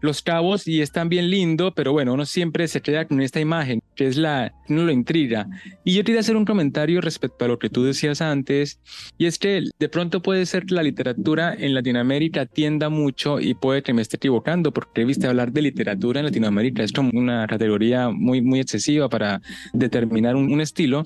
los 0.00 0.22
cabos 0.22 0.66
y 0.66 0.80
es 0.80 0.92
también 0.92 1.30
lindo, 1.30 1.72
pero 1.74 1.92
bueno, 1.92 2.12
uno 2.12 2.26
siempre 2.26 2.68
se 2.68 2.80
queda 2.80 3.06
con 3.06 3.20
esta 3.20 3.40
imagen, 3.40 3.80
que 3.94 4.06
es 4.06 4.16
la, 4.16 4.52
no 4.68 4.84
lo 4.84 4.92
intriga. 4.92 5.48
Y 5.84 5.94
yo 5.94 6.04
quería 6.04 6.20
hacer 6.20 6.36
un 6.36 6.44
comentario 6.44 7.00
respecto 7.00 7.44
a 7.44 7.48
lo 7.48 7.58
que 7.58 7.70
tú 7.70 7.84
decías 7.84 8.20
antes, 8.20 8.80
y 9.18 9.26
es 9.26 9.38
que 9.38 9.64
de 9.78 9.88
pronto 9.88 10.22
puede 10.22 10.46
ser 10.46 10.66
que 10.66 10.74
la 10.74 10.82
literatura 10.82 11.54
en 11.54 11.74
Latinoamérica 11.74 12.46
tienda 12.46 12.88
mucho 12.88 13.40
y 13.40 13.54
puede 13.54 13.82
que 13.82 13.94
me 13.94 14.02
esté 14.02 14.16
equivocando, 14.16 14.72
porque 14.72 15.04
viste 15.04 15.26
hablar 15.26 15.52
de 15.52 15.62
literatura 15.62 16.20
en 16.20 16.26
Latinoamérica 16.26 16.82
es 16.82 16.92
una 17.12 17.46
categoría 17.46 18.10
muy, 18.10 18.42
muy 18.42 18.60
excesiva 18.60 19.08
para 19.08 19.40
determinar 19.72 20.34
un, 20.36 20.52
un 20.52 20.60
estilo. 20.60 21.04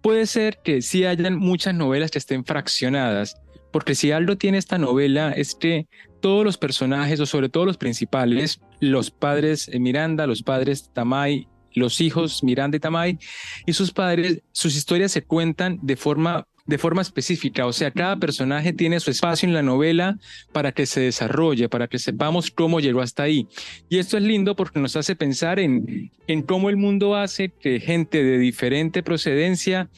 Puede 0.00 0.26
ser 0.26 0.58
que 0.64 0.82
sí 0.82 1.04
hayan 1.04 1.38
muchas 1.38 1.74
novelas 1.74 2.10
que 2.10 2.18
estén 2.18 2.44
fraccionadas, 2.44 3.36
porque 3.72 3.94
si 3.94 4.10
algo 4.10 4.36
tiene 4.36 4.58
esta 4.58 4.78
novela 4.78 5.32
es 5.32 5.54
que 5.54 5.86
todos 6.22 6.44
los 6.44 6.56
personajes, 6.56 7.20
o 7.20 7.26
sobre 7.26 7.50
todo 7.50 7.66
los 7.66 7.76
principales, 7.76 8.62
los 8.80 9.10
padres 9.10 9.68
eh, 9.68 9.78
Miranda, 9.78 10.26
los 10.26 10.42
padres 10.42 10.90
Tamay, 10.94 11.48
los 11.74 12.00
hijos 12.00 12.42
Miranda 12.42 12.78
y 12.78 12.80
Tamay, 12.80 13.18
y 13.66 13.74
sus 13.74 13.92
padres, 13.92 14.40
sus 14.52 14.74
historias 14.74 15.12
se 15.12 15.22
cuentan 15.22 15.78
de 15.82 15.96
forma 15.96 16.46
de 16.64 16.78
forma 16.78 17.02
específica, 17.02 17.66
o 17.66 17.72
sea, 17.72 17.90
cada 17.90 18.16
personaje 18.16 18.72
tiene 18.72 19.00
su 19.00 19.10
espacio 19.10 19.48
en 19.48 19.52
la 19.52 19.64
novela 19.64 20.16
para 20.52 20.70
que 20.70 20.86
se 20.86 21.00
desarrolle, 21.00 21.68
para 21.68 21.88
que 21.88 21.98
sepamos 21.98 22.52
cómo 22.52 22.78
llegó 22.78 23.00
hasta 23.00 23.24
ahí. 23.24 23.48
Y 23.88 23.98
esto 23.98 24.16
es 24.16 24.22
lindo 24.22 24.54
porque 24.54 24.78
nos 24.78 24.94
hace 24.94 25.16
pensar 25.16 25.58
en, 25.58 26.12
en 26.28 26.42
cómo 26.42 26.70
el 26.70 26.76
mundo 26.76 27.16
hace 27.16 27.48
que 27.48 27.80
gente 27.80 28.22
de 28.22 28.38
diferente 28.38 29.02
procedencia 29.02 29.90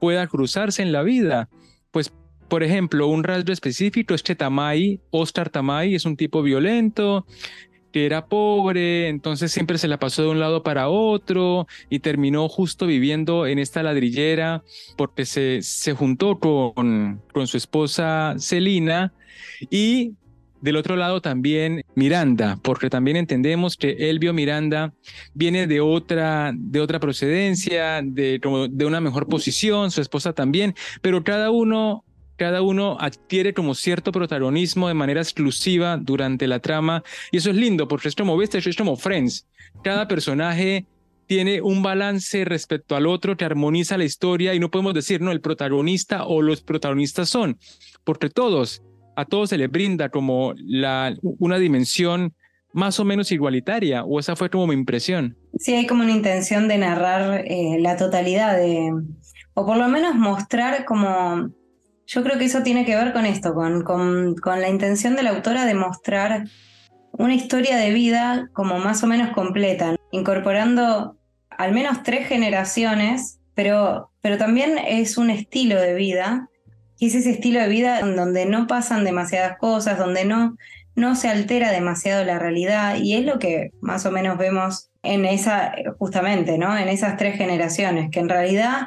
pueda 0.00 0.26
cruzarse 0.26 0.80
en 0.80 0.92
la 0.92 1.02
vida. 1.02 1.50
Pues 1.90 2.10
por 2.48 2.62
ejemplo, 2.62 3.06
un 3.08 3.24
rasgo 3.24 3.52
específico 3.52 4.14
es 4.14 4.22
que 4.22 4.34
Tamay, 4.34 5.00
Oscar 5.10 5.50
Tamay, 5.50 5.94
es 5.94 6.04
un 6.04 6.16
tipo 6.16 6.42
violento, 6.42 7.26
que 7.92 8.04
era 8.04 8.26
pobre, 8.26 9.08
entonces 9.08 9.52
siempre 9.52 9.78
se 9.78 9.88
la 9.88 9.98
pasó 9.98 10.22
de 10.22 10.28
un 10.28 10.38
lado 10.38 10.62
para 10.62 10.88
otro 10.88 11.66
y 11.88 12.00
terminó 12.00 12.48
justo 12.48 12.86
viviendo 12.86 13.46
en 13.46 13.58
esta 13.58 13.82
ladrillera 13.82 14.62
porque 14.96 15.24
se, 15.24 15.62
se 15.62 15.94
juntó 15.94 16.38
con, 16.38 17.22
con 17.32 17.46
su 17.46 17.56
esposa 17.56 18.34
Celina 18.38 19.14
y 19.70 20.12
del 20.60 20.76
otro 20.76 20.96
lado 20.96 21.20
también 21.20 21.84
Miranda, 21.94 22.58
porque 22.62 22.90
también 22.90 23.16
entendemos 23.16 23.76
que 23.76 24.10
Elvio 24.10 24.32
Miranda 24.32 24.92
viene 25.32 25.66
de 25.66 25.80
otra, 25.80 26.52
de 26.54 26.80
otra 26.80 26.98
procedencia, 26.98 28.02
de, 28.02 28.40
de 28.70 28.84
una 28.84 29.00
mejor 29.00 29.28
posición, 29.28 29.90
su 29.90 30.00
esposa 30.00 30.32
también, 30.32 30.74
pero 31.02 31.24
cada 31.24 31.50
uno 31.50 32.04
cada 32.36 32.62
uno 32.62 32.96
adquiere 33.00 33.54
como 33.54 33.74
cierto 33.74 34.12
protagonismo 34.12 34.88
de 34.88 34.94
manera 34.94 35.20
exclusiva 35.20 35.96
durante 35.96 36.46
la 36.46 36.60
trama 36.60 37.02
y 37.30 37.38
eso 37.38 37.50
es 37.50 37.56
lindo 37.56 37.88
porque 37.88 38.08
es 38.08 38.14
como, 38.14 38.36
viste, 38.36 38.58
es 38.58 38.76
como 38.76 38.96
Friends. 38.96 39.46
Cada 39.82 40.06
personaje 40.08 40.86
tiene 41.26 41.60
un 41.60 41.82
balance 41.82 42.44
respecto 42.44 42.96
al 42.96 43.06
otro 43.06 43.36
que 43.36 43.44
armoniza 43.44 43.98
la 43.98 44.04
historia 44.04 44.54
y 44.54 44.60
no 44.60 44.70
podemos 44.70 44.94
decir, 44.94 45.20
no, 45.20 45.32
el 45.32 45.40
protagonista 45.40 46.24
o 46.24 46.40
los 46.40 46.62
protagonistas 46.62 47.28
son, 47.28 47.58
porque 48.04 48.30
todos, 48.30 48.82
a 49.16 49.24
todos 49.24 49.50
se 49.50 49.58
les 49.58 49.70
brinda 49.70 50.08
como 50.08 50.54
la, 50.56 51.16
una 51.22 51.58
dimensión 51.58 52.34
más 52.72 53.00
o 53.00 53.04
menos 53.04 53.32
igualitaria, 53.32 54.04
o 54.04 54.20
esa 54.20 54.36
fue 54.36 54.50
como 54.50 54.66
mi 54.66 54.74
impresión. 54.74 55.36
Sí, 55.58 55.74
hay 55.74 55.86
como 55.86 56.02
una 56.02 56.12
intención 56.12 56.68
de 56.68 56.76
narrar 56.76 57.44
eh, 57.46 57.78
la 57.80 57.96
totalidad 57.96 58.58
de, 58.58 58.92
o 59.54 59.64
por 59.64 59.78
lo 59.78 59.88
menos 59.88 60.14
mostrar 60.14 60.84
como 60.84 61.50
yo 62.06 62.22
creo 62.22 62.38
que 62.38 62.44
eso 62.44 62.62
tiene 62.62 62.84
que 62.84 62.96
ver 62.96 63.12
con 63.12 63.26
esto, 63.26 63.54
con, 63.54 63.82
con, 63.82 64.60
la 64.60 64.68
intención 64.68 65.16
de 65.16 65.24
la 65.24 65.30
autora 65.30 65.64
de 65.64 65.74
mostrar 65.74 66.44
una 67.12 67.34
historia 67.34 67.76
de 67.76 67.90
vida 67.90 68.48
como 68.52 68.78
más 68.78 69.02
o 69.02 69.06
menos 69.06 69.30
completa, 69.30 69.96
incorporando 70.12 71.16
al 71.50 71.72
menos 71.72 72.02
tres 72.02 72.28
generaciones, 72.28 73.40
pero, 73.54 74.10
pero 74.20 74.38
también 74.38 74.78
es 74.78 75.18
un 75.18 75.30
estilo 75.30 75.80
de 75.80 75.94
vida, 75.94 76.48
y 76.98 77.08
es 77.08 77.14
ese 77.14 77.30
estilo 77.30 77.60
de 77.60 77.68
vida 77.68 78.00
donde 78.00 78.46
no 78.46 78.66
pasan 78.66 79.04
demasiadas 79.04 79.58
cosas, 79.58 79.98
donde 79.98 80.24
no, 80.24 80.56
no 80.94 81.16
se 81.16 81.28
altera 81.28 81.72
demasiado 81.72 82.24
la 82.24 82.38
realidad, 82.38 82.96
y 83.02 83.14
es 83.14 83.24
lo 83.24 83.38
que 83.38 83.70
más 83.80 84.06
o 84.06 84.12
menos 84.12 84.38
vemos 84.38 84.90
en 85.02 85.24
esa, 85.24 85.74
justamente, 85.98 86.56
¿no? 86.58 86.76
En 86.76 86.88
esas 86.88 87.16
tres 87.16 87.36
generaciones, 87.36 88.10
que 88.10 88.20
en 88.20 88.28
realidad 88.28 88.86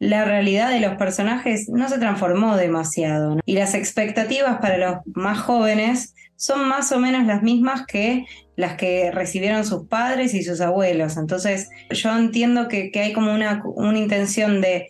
la 0.00 0.24
realidad 0.24 0.70
de 0.70 0.80
los 0.80 0.96
personajes 0.96 1.68
no 1.68 1.88
se 1.88 1.98
transformó 1.98 2.56
demasiado 2.56 3.38
y 3.44 3.52
las 3.52 3.74
expectativas 3.74 4.58
para 4.58 4.78
los 4.78 4.96
más 5.14 5.38
jóvenes 5.38 6.14
son 6.36 6.66
más 6.66 6.90
o 6.90 6.98
menos 6.98 7.26
las 7.26 7.42
mismas 7.42 7.84
que 7.86 8.24
las 8.56 8.76
que 8.76 9.10
recibieron 9.10 9.64
sus 9.64 9.86
padres 9.88 10.32
y 10.32 10.42
sus 10.42 10.62
abuelos. 10.62 11.18
Entonces 11.18 11.68
yo 11.90 12.16
entiendo 12.16 12.66
que, 12.66 12.90
hay 12.94 13.12
como 13.12 13.34
una, 13.34 13.62
intención 13.98 14.62
de, 14.62 14.88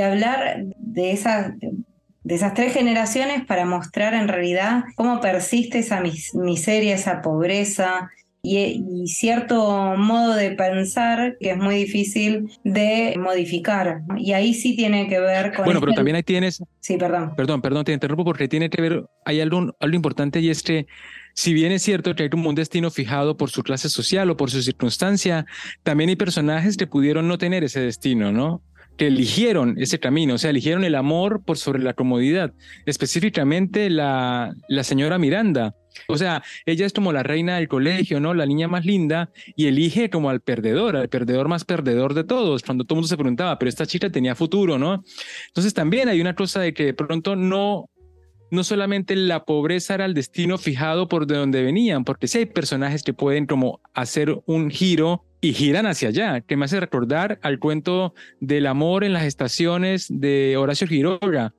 hablar 0.00 0.64
de 0.78 1.10
esas 1.10 2.54
tres 2.54 2.72
generaciones 2.72 3.44
para 3.44 3.66
mostrar 3.66 4.14
en 4.14 4.28
realidad 4.28 4.84
cómo 4.94 5.20
persiste 5.20 5.80
esa 5.80 6.00
miseria, 6.34 6.94
esa 6.94 7.22
pobreza, 7.22 8.08
y, 8.44 9.06
cierto 9.06 9.96
modo 9.96 10.34
de 10.34 10.50
pensar 10.50 11.36
que 11.40 11.50
es 11.50 11.56
muy 11.56 11.76
difícil 11.76 12.50
de 12.62 13.14
modificar. 13.18 14.02
Y 14.18 14.32
ahí 14.32 14.52
sí 14.52 14.76
tiene 14.76 15.08
que 15.08 15.18
ver 15.18 15.54
con... 15.54 15.64
Bueno, 15.64 15.80
pero 15.80 15.92
este 15.92 15.96
también 15.96 16.16
ahí 16.16 16.22
tienes... 16.22 16.62
Sí, 16.80 16.98
perdón. 16.98 17.34
Perdón, 17.36 17.62
perdón, 17.62 17.84
te 17.84 17.92
interrumpo 17.92 18.24
porque 18.24 18.46
tiene 18.46 18.68
que 18.68 18.82
ver, 18.82 19.06
hay 19.24 19.40
algo, 19.40 19.74
algo 19.80 19.96
importante 19.96 20.40
y 20.40 20.50
es 20.50 20.62
que 20.62 20.86
si 21.32 21.54
bien 21.54 21.72
es 21.72 21.82
cierto 21.82 22.14
que 22.14 22.24
hay 22.24 22.30
como 22.30 22.50
un 22.50 22.54
destino 22.54 22.90
fijado 22.90 23.36
por 23.36 23.50
su 23.50 23.62
clase 23.62 23.88
social 23.88 24.30
o 24.30 24.36
por 24.36 24.50
su 24.50 24.62
circunstancia, 24.62 25.46
también 25.82 26.10
hay 26.10 26.16
personajes 26.16 26.76
que 26.76 26.86
pudieron 26.86 27.26
no 27.26 27.38
tener 27.38 27.64
ese 27.64 27.80
destino, 27.80 28.30
¿no? 28.30 28.62
Que 28.96 29.08
eligieron 29.08 29.74
ese 29.78 29.98
camino, 29.98 30.34
o 30.34 30.38
sea, 30.38 30.50
eligieron 30.50 30.84
el 30.84 30.94
amor 30.94 31.42
por 31.44 31.58
sobre 31.58 31.82
la 31.82 31.94
comodidad. 31.94 32.52
Específicamente 32.86 33.90
la, 33.90 34.54
la 34.68 34.84
señora 34.84 35.18
Miranda. 35.18 35.74
O 36.08 36.16
sea, 36.16 36.42
ella 36.66 36.86
es 36.86 36.92
como 36.92 37.12
la 37.12 37.22
reina 37.22 37.56
del 37.56 37.68
colegio, 37.68 38.20
¿no? 38.20 38.34
La 38.34 38.46
niña 38.46 38.68
más 38.68 38.84
linda 38.84 39.30
y 39.56 39.66
elige 39.66 40.10
como 40.10 40.30
al 40.30 40.40
perdedor, 40.40 40.96
al 40.96 41.08
perdedor 41.08 41.48
más 41.48 41.64
perdedor 41.64 42.14
de 42.14 42.24
todos, 42.24 42.62
cuando 42.62 42.84
todo 42.84 42.96
mundo 42.96 43.08
se 43.08 43.16
preguntaba, 43.16 43.58
pero 43.58 43.68
esta 43.68 43.86
chica 43.86 44.10
tenía 44.10 44.34
futuro, 44.34 44.78
¿no? 44.78 45.04
Entonces 45.48 45.72
también 45.72 46.08
hay 46.08 46.20
una 46.20 46.34
cosa 46.34 46.60
de 46.60 46.74
que 46.74 46.86
de 46.86 46.94
pronto 46.94 47.36
no, 47.36 47.90
no 48.50 48.64
solamente 48.64 49.14
la 49.16 49.44
pobreza 49.44 49.94
era 49.94 50.04
el 50.04 50.14
destino 50.14 50.58
fijado 50.58 51.08
por 51.08 51.26
de 51.26 51.36
donde 51.36 51.62
venían, 51.62 52.04
porque 52.04 52.26
sí 52.26 52.38
hay 52.38 52.46
personajes 52.46 53.02
que 53.02 53.14
pueden 53.14 53.46
como 53.46 53.80
hacer 53.94 54.36
un 54.46 54.70
giro 54.70 55.24
y 55.44 55.52
giran 55.52 55.84
hacia 55.84 56.08
allá, 56.08 56.40
que 56.40 56.56
me 56.56 56.64
hace 56.64 56.80
recordar 56.80 57.38
al 57.42 57.58
cuento 57.58 58.14
del 58.40 58.66
amor 58.66 59.04
en 59.04 59.12
las 59.12 59.24
estaciones 59.24 60.06
de 60.08 60.56
Horacio 60.56 60.86
Quiroga, 60.86 61.52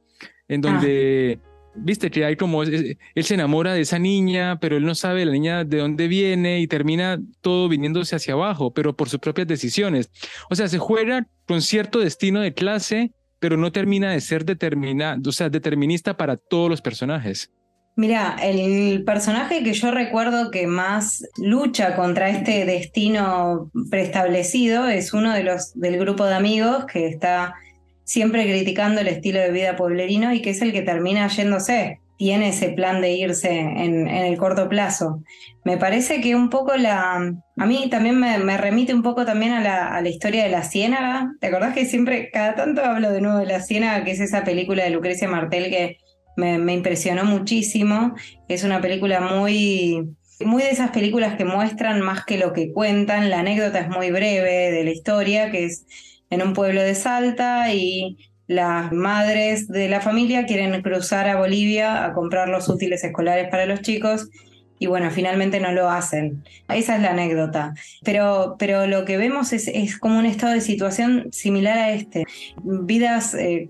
en 0.48 0.62
donde, 0.62 1.40
ah. 1.40 1.72
viste, 1.76 2.10
que 2.10 2.26
hay 2.26 2.36
como, 2.36 2.64
él 2.64 2.98
se 3.22 3.34
enamora 3.36 3.76
de 3.76 3.82
esa 3.82 4.00
niña, 4.00 4.60
pero 4.60 4.76
él 4.76 4.86
no 4.86 4.96
sabe 4.96 5.24
la 5.24 5.34
niña 5.34 5.66
de 5.66 5.78
dónde 5.78 6.08
viene 6.08 6.62
y 6.62 6.68
termina 6.68 7.20
todo 7.42 7.70
viniéndose 7.70 8.16
hacia 8.16 8.34
abajo, 8.34 8.74
pero 8.74 8.96
por 8.96 9.08
sus 9.08 9.20
propias 9.20 9.48
decisiones. 9.48 10.10
O 10.50 10.56
sea, 10.56 10.68
se 10.68 10.80
juega 10.80 11.28
con 11.46 11.62
cierto 11.62 12.00
destino 12.00 12.42
de 12.42 12.56
clase, 12.56 13.12
pero 13.38 13.56
no 13.56 13.72
termina 13.72 14.10
de 14.10 14.20
ser 14.20 14.46
determinado, 14.46 15.30
o 15.30 15.32
sea, 15.32 15.50
determinista 15.50 16.18
para 16.18 16.38
todos 16.38 16.72
los 16.72 16.82
personajes. 16.82 17.52
Mira, 17.98 18.36
el 18.42 19.06
personaje 19.06 19.64
que 19.64 19.72
yo 19.72 19.90
recuerdo 19.90 20.52
que 20.52 20.68
más 20.68 21.26
lucha 21.38 21.96
contra 21.96 22.30
este 22.30 22.66
destino 22.66 23.72
preestablecido 23.90 24.90
es 24.90 25.14
uno 25.14 25.34
de 25.34 25.44
los 25.44 25.74
del 25.80 25.98
grupo 25.98 26.26
de 26.26 26.36
amigos 26.36 26.86
que 26.86 27.08
está 27.08 27.56
siempre 28.04 28.44
criticando 28.44 29.00
el 29.00 29.08
estilo 29.08 29.40
de 29.40 29.52
vida 29.52 29.78
pueblerino 29.78 30.34
y 30.34 30.42
que 30.42 30.50
es 30.50 30.62
el 30.62 30.74
que 30.74 30.82
termina 30.82 31.30
yéndose. 31.30 32.02
Tiene 32.18 32.50
ese 32.50 32.70
plan 32.70 33.02
de 33.02 33.12
irse 33.12 33.50
en, 33.50 34.08
el 34.08 34.38
corto 34.38 34.70
plazo. 34.70 35.22
Me 35.66 35.78
parece 35.78 36.22
que 36.22 36.34
un 36.34 36.50
poco 36.50 36.76
la. 36.78 37.16
A 37.58 37.66
mí 37.66 37.90
también 37.90 38.18
me, 38.18 38.58
remite 38.58 38.94
un 38.94 39.04
poco 39.04 39.26
también 39.26 39.52
a 39.52 39.62
la, 39.62 39.88
a 39.94 40.02
la, 40.02 40.08
historia 40.08 40.44
de 40.44 40.50
La 40.50 40.64
Ciénaga. 40.64 41.34
¿Te 41.42 41.48
acordás 41.48 41.74
que 41.74 41.86
siempre, 41.86 42.30
cada 42.32 42.56
tanto 42.56 42.84
hablo 42.86 43.12
de 43.12 43.20
nuevo 43.20 43.40
de 43.40 43.48
La 43.48 43.60
Ciénaga, 43.60 44.06
que 44.06 44.12
es 44.12 44.22
esa 44.22 44.46
película 44.46 44.86
de 44.86 44.92
Lucrecia 44.92 45.28
Martel 45.28 45.70
que 45.70 45.98
me, 46.36 46.74
impresionó 46.74 47.26
muchísimo. 47.26 48.16
Es 48.48 48.64
una 48.64 48.82
película 48.82 49.22
muy, 49.22 50.16
muy 50.40 50.64
de 50.64 50.72
esas 50.72 50.92
películas 50.92 51.36
que 51.36 51.46
muestran 51.46 52.02
más 52.02 52.26
que 52.26 52.38
lo 52.38 52.54
que 52.54 52.72
cuentan. 52.72 53.30
La 53.30 53.40
anécdota 53.40 53.80
es 53.80 53.90
muy 53.90 54.12
breve 54.12 54.72
de 54.72 54.84
la 54.84 54.92
historia, 54.92 55.52
que 55.52 55.66
es 55.66 55.86
en 56.30 56.42
un 56.42 56.54
pueblo 56.54 56.82
de 56.82 56.96
Salta 56.96 57.74
y 57.74 58.18
las 58.48 58.92
madres 58.92 59.68
de 59.68 59.90
la 59.90 60.02
familia 60.02 60.46
quieren 60.46 60.82
cruzar 60.82 61.28
a 61.28 61.38
Bolivia 61.38 62.06
a 62.06 62.14
comprar 62.14 62.48
los 62.48 62.70
útiles 62.70 63.04
escolares 63.04 63.50
para 63.50 63.66
los 63.66 63.82
chicos 63.82 64.30
y 64.78 64.88
bueno, 64.88 65.10
finalmente 65.10 65.60
no 65.60 65.72
lo 65.72 65.90
hacen. 65.90 66.44
Esa 66.68 66.98
es 66.98 67.02
la 67.02 67.12
anécdota. 67.12 67.74
Pero, 68.04 68.56
pero 68.60 68.88
lo 68.88 69.06
que 69.06 69.18
vemos 69.18 69.54
es, 69.54 69.68
es 69.68 69.98
como 69.98 70.20
un 70.20 70.26
estado 70.26 70.54
de 70.54 70.62
situación 70.62 71.30
similar 71.32 71.78
a 71.78 71.92
este. 71.92 72.26
Vidas 72.62 73.34
eh, 73.36 73.68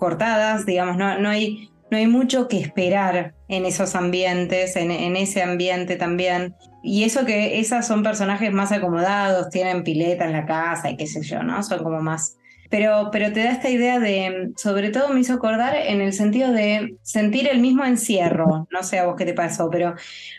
cortadas, 0.00 0.64
digamos, 0.64 0.96
no, 0.96 1.18
no, 1.18 1.28
hay, 1.28 1.70
no 1.90 1.98
hay 1.98 2.06
mucho 2.06 2.48
que 2.48 2.58
esperar 2.58 3.34
en 3.48 3.66
esos 3.66 3.94
ambientes, 3.94 4.74
en, 4.74 4.90
ese 5.14 5.42
ambiente 5.42 5.96
también. 5.96 6.54
Y 6.82 7.04
eso 7.04 7.26
que 7.26 7.60
esas 7.60 7.86
son 7.86 8.02
personajes 8.02 8.50
más 8.50 8.72
acomodados, 8.72 9.50
tienen 9.50 9.84
pileta 9.84 10.24
en 10.24 10.32
la 10.32 10.46
casa 10.46 10.90
y 10.90 10.96
qué 10.96 11.06
sé 11.06 11.22
yo, 11.22 11.42
¿no? 11.42 11.62
Son 11.62 11.84
como 11.84 12.00
más... 12.00 12.36
Pero, 12.70 13.10
pero 13.10 13.32
te 13.32 13.42
da 13.42 13.50
esta 13.50 13.68
idea 13.68 13.98
de, 13.98 14.52
sobre 14.56 14.90
todo 14.90 15.08
me 15.08 15.18
hizo 15.18 15.34
acordar 15.34 15.74
en 15.74 16.00
el 16.00 16.12
sentido 16.12 16.52
de 16.52 16.94
sentir 17.02 17.48
el 17.48 17.58
mismo 17.58 17.84
encierro, 17.84 18.68
no 18.70 18.82
sé 18.84 19.00
a 19.00 19.06
vos 19.06 19.16
qué 19.18 19.24
te 19.24 19.34
pasó, 19.34 19.68
pero 19.70 19.96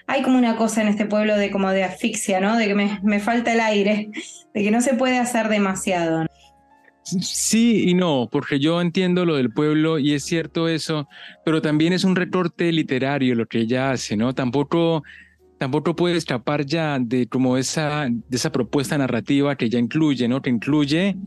hay 0.07 0.21
como 0.21 0.37
una 0.37 0.55
cosa 0.55 0.81
en 0.81 0.87
este 0.87 1.05
pueblo 1.05 1.35
de 1.35 1.51
como 1.51 1.69
de 1.71 1.83
asfixia, 1.83 2.39
¿no? 2.39 2.55
De 2.55 2.67
que 2.67 2.73
me, 2.73 2.99
me 3.03 3.19
falta 3.19 3.51
el 3.51 3.59
aire, 3.59 4.11
de 4.53 4.63
que 4.63 4.71
no 4.71 4.79
se 4.79 4.93
puede 4.93 5.19
hacer 5.19 5.49
demasiado. 5.49 6.25
Sí 7.03 7.89
y 7.89 7.93
no, 7.93 8.29
porque 8.31 8.59
yo 8.59 8.79
entiendo 8.79 9.25
lo 9.25 9.35
del 9.35 9.51
pueblo 9.51 9.97
y 9.97 10.13
es 10.13 10.23
cierto 10.23 10.67
eso, 10.67 11.07
pero 11.43 11.61
también 11.61 11.93
es 11.93 12.03
un 12.03 12.15
recorte 12.15 12.71
literario 12.71 13.35
lo 13.35 13.47
que 13.47 13.59
ella 13.59 13.91
hace, 13.91 14.15
¿no? 14.15 14.33
Tampoco, 14.33 15.03
tampoco 15.57 15.95
puede 15.95 16.17
escapar 16.17 16.65
ya 16.65 16.99
de 16.99 17.27
como 17.27 17.57
esa, 17.57 18.07
de 18.07 18.37
esa 18.37 18.51
propuesta 18.51 18.97
narrativa 18.97 19.55
que 19.55 19.69
ya 19.69 19.79
incluye, 19.79 20.27
¿no? 20.27 20.41
Que 20.41 20.51
incluye 20.51 21.17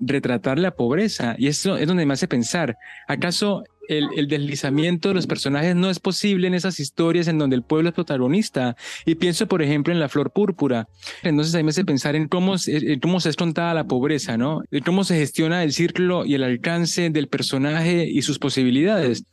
retratar 0.00 0.58
la 0.58 0.72
pobreza 0.72 1.36
y 1.38 1.46
eso 1.46 1.76
es 1.76 1.86
donde 1.86 2.06
me 2.06 2.14
hace 2.14 2.26
pensar, 2.26 2.76
¿acaso 3.06 3.64
el, 3.88 4.28
deslizamiento 4.28 5.08
de 5.08 5.14
los 5.14 5.26
personajes 5.26 5.74
no 5.74 5.90
es 5.90 5.98
posible 5.98 6.46
en 6.46 6.54
esas 6.54 6.80
historias 6.80 7.28
en 7.28 7.38
donde 7.38 7.56
el 7.56 7.62
pueblo 7.62 7.88
es 7.88 7.94
protagonista. 7.94 8.76
Y 9.04 9.16
pienso, 9.16 9.46
por 9.46 9.62
ejemplo, 9.62 9.92
en 9.92 10.00
La 10.00 10.08
Flor 10.08 10.32
Púrpura. 10.32 10.88
Entonces 11.22 11.54
ahí 11.54 11.62
me 11.62 11.70
hace 11.70 11.84
pensar 11.84 12.16
en 12.16 12.28
cómo, 12.28 12.58
se 12.58 12.76
es 12.76 13.36
contada 13.36 13.74
la 13.74 13.84
pobreza, 13.84 14.36
¿no? 14.36 14.62
En 14.70 14.82
cómo 14.82 15.04
se 15.04 15.16
gestiona 15.16 15.62
el 15.62 15.72
círculo 15.72 16.24
y 16.24 16.34
el 16.34 16.44
alcance 16.44 17.10
del 17.10 17.28
personaje 17.28 18.06
y 18.08 18.22
sus 18.22 18.38
posibilidades. 18.38 19.24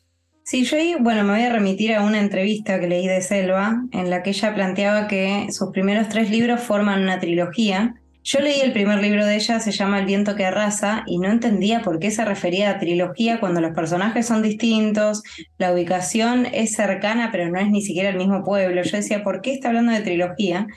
Sí, 0.44 0.64
yo 0.64 0.78
ahí, 0.78 0.96
bueno, 1.00 1.24
me 1.24 1.34
voy 1.34 1.44
a 1.44 1.54
remitir 1.54 1.94
a 1.94 2.04
una 2.04 2.20
entrevista 2.20 2.80
que 2.80 2.88
leí 2.88 3.06
de 3.06 3.22
Selva, 3.22 3.84
en 3.92 4.10
la 4.10 4.24
que 4.24 4.32
ella 4.32 4.56
planteaba 4.56 5.08
que 5.08 5.48
sus 5.52 5.70
primeros 5.72 6.10
tres 6.10 6.32
libros 6.32 6.62
forman 6.62 7.04
una 7.04 7.20
trilogía 7.20 8.02
yo 8.30 8.42
leí 8.42 8.62
el 8.62 8.74
primer 8.74 9.02
libro 9.02 9.26
de 9.26 9.38
ella, 9.38 9.60
se 9.60 9.72
llama 9.72 9.98
El 9.98 10.06
viento 10.06 10.36
que 10.36 10.46
arrasa, 10.46 11.04
y 11.08 11.18
no 11.18 11.32
entendía 11.32 11.82
por 11.82 11.98
qué 11.98 12.12
se 12.12 12.24
refería 12.24 12.70
a 12.70 12.78
trilogía 12.78 13.40
cuando 13.40 13.60
los 13.60 13.74
personajes 13.74 14.28
son 14.28 14.44
distintos, 14.44 15.24
la 15.58 15.74
ubicación 15.74 16.46
es 16.46 16.74
cercana, 16.74 17.30
pero 17.32 17.50
no 17.50 17.60
es 17.60 17.72
ni 17.72 17.82
siquiera 17.82 18.10
el 18.10 18.18
mismo 18.18 18.44
pueblo. 18.44 18.84
Yo 18.84 18.98
decía, 18.98 19.24
¿por 19.24 19.42
qué 19.42 19.54
está 19.54 19.70
hablando 19.70 19.94
de 19.94 20.02
trilogía? 20.02 20.68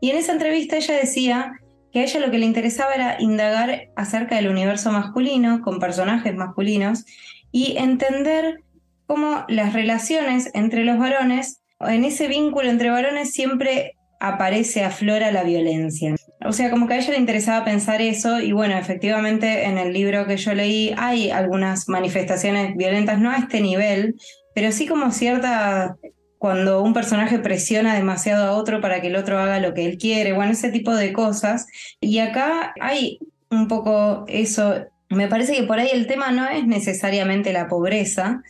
Y 0.00 0.10
en 0.10 0.16
esa 0.16 0.32
entrevista 0.32 0.78
ella 0.78 0.96
decía 0.96 1.52
que 1.92 2.00
a 2.00 2.02
ella 2.02 2.18
lo 2.18 2.32
que 2.32 2.38
le 2.38 2.46
interesaba 2.46 2.92
era 2.92 3.16
indagar 3.20 3.82
acerca 3.94 4.34
del 4.34 4.48
universo 4.48 4.90
masculino, 4.90 5.62
con 5.62 5.78
personajes 5.78 6.34
masculinos, 6.34 7.04
y 7.52 7.76
entender 7.76 8.64
cómo 9.06 9.44
las 9.46 9.74
relaciones 9.74 10.50
entre 10.54 10.84
los 10.84 10.98
varones, 10.98 11.60
en 11.78 12.04
ese 12.04 12.26
vínculo 12.26 12.68
entre 12.68 12.90
varones 12.90 13.30
siempre 13.30 13.92
aparece, 14.18 14.82
aflora 14.82 15.30
la 15.30 15.44
violencia. 15.44 16.16
O 16.48 16.52
sea, 16.52 16.70
como 16.70 16.86
que 16.86 16.94
a 16.94 16.98
ella 16.98 17.12
le 17.12 17.18
interesaba 17.18 17.64
pensar 17.64 18.00
eso 18.02 18.40
y 18.40 18.52
bueno, 18.52 18.78
efectivamente 18.78 19.64
en 19.64 19.78
el 19.78 19.92
libro 19.92 20.26
que 20.26 20.36
yo 20.36 20.54
leí 20.54 20.94
hay 20.96 21.30
algunas 21.30 21.88
manifestaciones 21.88 22.76
violentas, 22.76 23.18
no 23.18 23.30
a 23.30 23.36
este 23.36 23.60
nivel, 23.60 24.14
pero 24.54 24.72
sí 24.72 24.86
como 24.86 25.10
cierta, 25.12 25.96
cuando 26.38 26.82
un 26.82 26.94
personaje 26.94 27.38
presiona 27.38 27.94
demasiado 27.94 28.46
a 28.46 28.52
otro 28.52 28.80
para 28.80 29.00
que 29.00 29.08
el 29.08 29.16
otro 29.16 29.38
haga 29.38 29.60
lo 29.60 29.74
que 29.74 29.84
él 29.84 29.98
quiere, 29.98 30.32
bueno, 30.32 30.52
ese 30.52 30.70
tipo 30.70 30.94
de 30.94 31.12
cosas. 31.12 31.66
Y 32.00 32.18
acá 32.18 32.74
hay 32.80 33.18
un 33.50 33.68
poco 33.68 34.24
eso, 34.28 34.74
me 35.08 35.28
parece 35.28 35.54
que 35.54 35.62
por 35.64 35.78
ahí 35.78 35.88
el 35.92 36.06
tema 36.06 36.30
no 36.32 36.48
es 36.48 36.66
necesariamente 36.66 37.52
la 37.52 37.68
pobreza, 37.68 38.42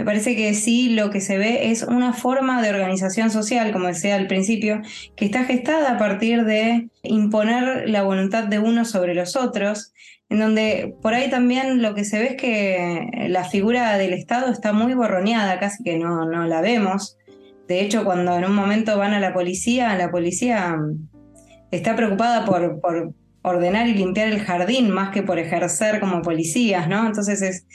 me 0.00 0.06
parece 0.06 0.34
que 0.34 0.54
sí 0.54 0.88
lo 0.88 1.10
que 1.10 1.20
se 1.20 1.36
ve 1.36 1.70
es 1.70 1.82
una 1.82 2.14
forma 2.14 2.62
de 2.62 2.70
organización 2.70 3.30
social, 3.30 3.70
como 3.70 3.88
decía 3.88 4.16
al 4.16 4.28
principio, 4.28 4.80
que 5.14 5.26
está 5.26 5.44
gestada 5.44 5.92
a 5.92 5.98
partir 5.98 6.46
de 6.46 6.88
imponer 7.02 7.86
la 7.86 8.02
voluntad 8.02 8.44
de 8.44 8.58
uno 8.58 8.86
sobre 8.86 9.14
los 9.14 9.36
otros, 9.36 9.92
en 10.30 10.38
donde 10.38 10.94
por 11.02 11.12
ahí 11.12 11.28
también 11.28 11.82
lo 11.82 11.94
que 11.94 12.06
se 12.06 12.18
ve 12.18 12.28
es 12.28 12.36
que 12.36 13.28
la 13.28 13.44
figura 13.44 13.98
del 13.98 14.14
Estado 14.14 14.50
está 14.50 14.72
muy 14.72 14.94
borroneada, 14.94 15.60
casi 15.60 15.84
que 15.84 15.98
no, 15.98 16.24
no 16.24 16.46
la 16.46 16.62
vemos. 16.62 17.18
De 17.68 17.82
hecho, 17.82 18.02
cuando 18.02 18.34
en 18.38 18.46
un 18.46 18.54
momento 18.54 18.96
van 18.96 19.12
a 19.12 19.20
la 19.20 19.34
policía, 19.34 19.98
la 19.98 20.10
policía 20.10 20.78
está 21.70 21.94
preocupada 21.94 22.46
por, 22.46 22.80
por 22.80 23.12
ordenar 23.42 23.88
y 23.88 23.94
limpiar 23.94 24.28
el 24.28 24.40
jardín 24.40 24.90
más 24.90 25.10
que 25.10 25.22
por 25.22 25.38
ejercer 25.38 26.00
como 26.00 26.22
policías, 26.22 26.88
¿no? 26.88 27.06
Entonces 27.06 27.42
es, 27.42 27.66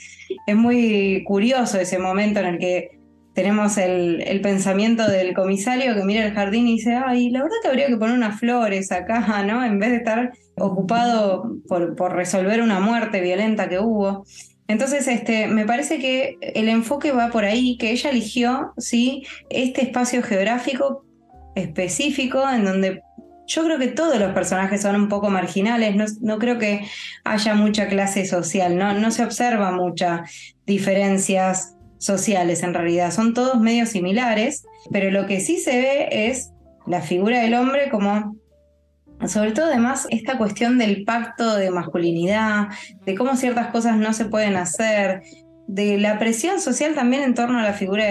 es 0.46 0.56
muy 0.56 1.24
curioso 1.24 1.78
ese 1.78 1.98
momento 1.98 2.40
en 2.40 2.46
el 2.46 2.58
que 2.58 2.96
tenemos 3.36 3.76
el, 3.76 4.40
pensamiento 4.42 5.06
del 5.06 5.34
comisario 5.34 5.94
que 5.94 6.04
mira 6.04 6.24
el 6.24 6.32
jardín 6.32 6.66
y 6.68 6.76
dice, 6.76 6.94
ay, 6.94 7.28
la 7.28 7.42
verdad 7.42 7.56
que 7.62 7.68
habría 7.68 7.86
que 7.86 7.96
poner 7.98 8.16
unas 8.16 8.40
flores 8.40 8.90
acá, 8.90 9.44
¿no? 9.46 9.62
En 9.62 9.78
vez 9.78 9.90
de 9.90 9.96
estar 9.96 10.32
ocupado 10.56 11.58
por, 11.68 11.94
por 11.96 12.14
resolver 12.14 12.62
una 12.62 12.80
muerte 12.80 13.20
violenta 13.20 13.68
que 13.68 13.78
hubo. 13.78 14.24
Entonces, 14.68 15.06
este, 15.06 15.48
me 15.48 15.66
parece 15.66 15.98
que 15.98 16.38
el 16.40 16.70
enfoque 16.70 17.12
va 17.12 17.28
por 17.28 17.44
ahí, 17.44 17.76
que 17.76 17.90
ella 17.90 18.08
eligió, 18.08 18.72
¿sí? 18.78 19.24
Este 19.50 19.82
espacio 19.82 20.22
geográfico 20.22 21.04
específico 21.54 22.42
en 22.50 22.64
donde 22.64 23.02
yo 23.46 23.64
creo 23.64 23.78
que 23.78 23.88
todos 23.88 24.18
los 24.18 24.32
personajes 24.32 24.82
son 24.82 24.96
un 24.96 25.08
poco 25.08 25.30
marginales, 25.30 26.20
no, 26.20 26.38
creo 26.38 26.58
que 26.58 26.86
haya 27.24 27.54
mucha 27.54 27.88
clase 27.88 28.26
social, 28.26 28.76
no, 28.76 28.92
no 28.94 29.10
se 29.10 29.24
observa 29.24 29.70
muchas 29.70 30.30
diferencias 30.66 31.76
sociales 31.98 32.62
en 32.62 32.74
realidad, 32.74 33.12
son 33.12 33.34
todos 33.34 33.60
medio 33.60 33.86
similares, 33.86 34.64
pero 34.90 35.10
lo 35.10 35.26
que 35.26 35.40
sí 35.40 35.58
se 35.58 35.78
ve 35.78 36.08
es 36.28 36.52
la 36.86 37.00
figura 37.00 37.40
del 37.40 37.54
hombre 37.54 37.88
como, 37.88 38.36
sobre 39.26 39.52
todo 39.52 39.66
además, 39.66 40.06
esta 40.10 40.38
cuestión 40.38 40.78
del 40.78 41.04
pacto 41.04 41.56
de 41.56 41.70
masculinidad, 41.70 42.68
de 43.04 43.14
cómo 43.14 43.36
ciertas 43.36 43.68
cosas 43.68 43.96
no 43.96 44.12
se 44.12 44.26
pueden 44.26 44.56
hacer, 44.56 45.22
de 45.68 45.98
la 45.98 46.18
presión 46.18 46.60
social 46.60 46.94
también 46.94 47.22
en 47.22 47.34
torno 47.34 47.58
a 47.58 47.62
la 47.62 47.72
figura 47.72 48.04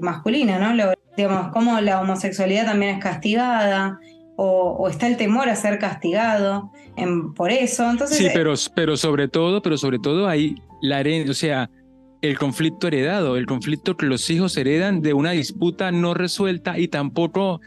masculina, 0.00 0.58
¿no? 0.58 0.92
digamos, 1.16 1.52
cómo 1.52 1.80
la 1.80 2.00
homosexualidad 2.00 2.66
también 2.66 2.96
es 2.96 3.02
castigada, 3.02 3.98
o, 4.42 4.88
está 4.88 5.06
el 5.06 5.18
temor 5.18 5.50
a 5.50 5.56
ser 5.56 5.78
castigado 5.78 6.72
en, 6.96 7.34
por 7.34 7.50
eso. 7.50 7.88
Entonces, 7.90 8.16
sí, 8.16 8.26
eh, 8.26 8.30
pero, 8.32 8.54
pero 8.74 8.96
sobre 8.96 9.28
todo, 9.28 9.60
pero 9.60 9.76
sobre 9.76 9.98
todo 9.98 10.28
hay 10.28 10.54
la 10.80 11.04
o 11.28 11.34
sea, 11.34 11.68
el 12.22 12.38
conflicto 12.38 12.86
heredado, 12.86 13.36
el 13.36 13.44
conflicto 13.44 13.98
que 13.98 14.06
los 14.06 14.30
hijos 14.30 14.56
heredan 14.56 15.02
de 15.02 15.12
una 15.12 15.32
disputa 15.32 15.92
no 15.92 16.14
resuelta 16.14 16.78
y 16.78 16.88
tampoco 16.88 17.60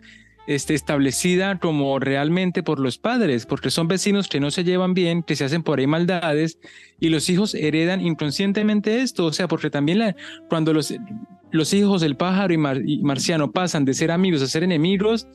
este, 0.48 0.74
establecida 0.74 1.60
como 1.60 2.00
realmente 2.00 2.64
por 2.64 2.80
los 2.80 2.98
padres, 2.98 3.46
porque 3.46 3.70
son 3.70 3.88
vecinos 3.88 4.28
que 4.28 4.40
no 4.40 4.50
se 4.50 4.64
llevan 4.64 4.96
bien, 4.96 5.22
que 5.22 5.36
se 5.36 5.46
hacen 5.46 5.62
por 5.62 5.78
ahí 5.78 5.86
maldades 5.86 6.58
y 7.00 7.10
los 7.10 7.30
hijos 7.30 7.54
heredan 7.54 8.02
inconscientemente 8.02 9.02
esto, 9.02 9.26
o 9.26 9.32
sea, 9.32 9.48
porque 9.48 9.70
también 9.70 10.00
la, 10.00 10.16
cuando 10.50 10.74
los, 10.74 10.92
los 11.52 11.72
hijos 11.72 12.02
del 12.02 12.18
pájaro 12.18 12.52
y 12.52 12.58
marciano 13.04 13.52
pasan 13.52 13.86
de 13.86 13.94
ser 13.94 14.10
amigos 14.10 14.42
a 14.42 14.48
ser 14.48 14.64
enemigos, 14.64 15.28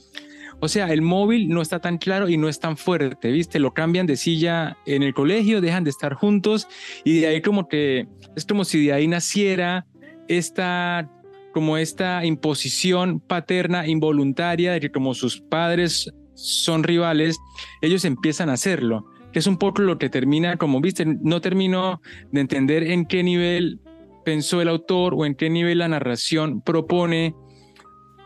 o 0.61 0.69
sea, 0.69 0.93
el 0.93 1.03
móvil 1.03 1.49
no 1.49 1.63
está 1.63 1.81
tan 1.81 1.99
claro 1.99 2.29
y 2.29 2.37
no 2.37 2.49
es 2.49 2.59
tan 2.59 2.77
fuerte, 2.77 3.31
¿viste? 3.31 3.59
Lo 3.59 3.75
cambian 3.75 4.07
de 4.07 4.17
silla 4.17 4.77
en 4.87 5.03
el 5.03 5.15
colegio, 5.15 5.61
dejan 5.61 5.85
de 5.85 5.91
estar 5.91 6.15
juntos 6.15 6.67
y 7.05 7.21
de 7.21 7.29
ahí 7.29 7.43
como 7.43 7.69
que 7.69 8.09
es 8.35 8.45
como 8.45 8.65
si 8.65 8.87
de 8.87 8.93
ahí 8.93 9.07
naciera 9.07 9.87
esta 10.27 11.09
como 11.53 11.77
esta 11.79 12.25
imposición 12.25 13.21
paterna 13.21 13.87
involuntaria 13.87 14.73
de 14.73 14.81
que 14.81 14.91
como 14.91 15.15
sus 15.15 15.41
padres 15.41 16.13
son 16.35 16.85
rivales, 16.85 17.39
ellos 17.81 18.05
empiezan 18.05 18.49
a 18.49 18.53
hacerlo, 18.53 19.07
que 19.33 19.41
es 19.41 19.47
un 19.47 19.59
poco 19.59 19.83
lo 19.83 19.99
que 19.99 20.09
termina, 20.09 20.57
como 20.57 20.81
viste, 20.81 21.05
no 21.05 21.41
termino 21.41 22.01
de 22.31 22.41
entender 22.41 22.85
en 22.85 23.07
qué 23.07 23.25
nivel 23.25 23.81
pensó 24.25 24.61
el 24.61 24.69
autor 24.69 25.15
o 25.17 25.25
en 25.25 25.35
qué 25.35 25.51
nivel 25.51 25.79
la 25.79 25.89
narración 25.89 26.61
propone 26.61 27.35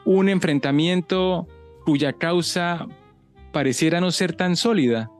un 0.05 0.29
enfrentamiento 0.29 1.47
cuya 1.85 2.12
causa 2.12 2.87
pareciera 3.53 4.01
no 4.01 4.11
ser 4.11 4.35
tan 4.35 4.57
sólida. 4.57 5.11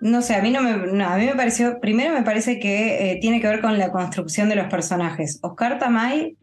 No 0.00 0.22
sé, 0.22 0.34
a 0.34 0.42
mí 0.42 0.50
no 0.50 0.62
me, 0.62 1.04
a 1.04 1.16
mí 1.16 1.26
me 1.26 1.34
pareció, 1.34 1.78
primero 1.80 2.14
me 2.14 2.22
parece 2.22 2.58
que 2.58 3.12
eh, 3.12 3.18
tiene 3.20 3.40
que 3.40 3.48
ver 3.48 3.60
con 3.60 3.78
la 3.78 3.92
construcción 3.92 4.48
de 4.48 4.56
los 4.56 4.66
personajes. 4.68 5.38
Oscar 5.42 5.78
Tamay 5.78 6.36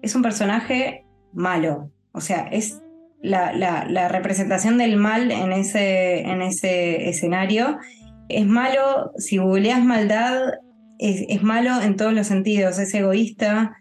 es 0.00 0.14
un 0.14 0.22
personaje 0.22 1.04
malo, 1.32 1.90
o 2.12 2.20
sea, 2.20 2.48
es 2.50 2.80
la, 3.22 3.52
la, 3.52 4.08
representación 4.08 4.78
del 4.78 4.96
mal 4.96 5.30
en 5.30 5.52
ese, 5.52 6.20
en 6.22 6.42
ese 6.42 7.08
escenario. 7.08 7.78
Es 8.28 8.46
malo, 8.46 9.12
si 9.16 9.36
googleas 9.36 9.84
maldad, 9.84 10.54
es, 10.98 11.42
malo 11.42 11.80
en 11.82 11.96
todos 11.96 12.12
los 12.12 12.26
sentidos, 12.26 12.78
es 12.78 12.92
egoísta, 12.94 13.76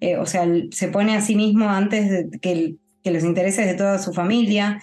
eh, 0.00 0.16
o 0.16 0.26
sea, 0.26 0.46
se 0.72 0.88
pone 0.88 1.16
a 1.16 1.20
sí 1.20 1.36
mismo 1.36 1.68
antes 1.68 2.26
que, 2.40 2.74
que 3.02 3.10
los 3.10 3.24
intereses 3.24 3.66
de 3.66 3.74
toda 3.74 3.98
su 3.98 4.12
familia, 4.12 4.82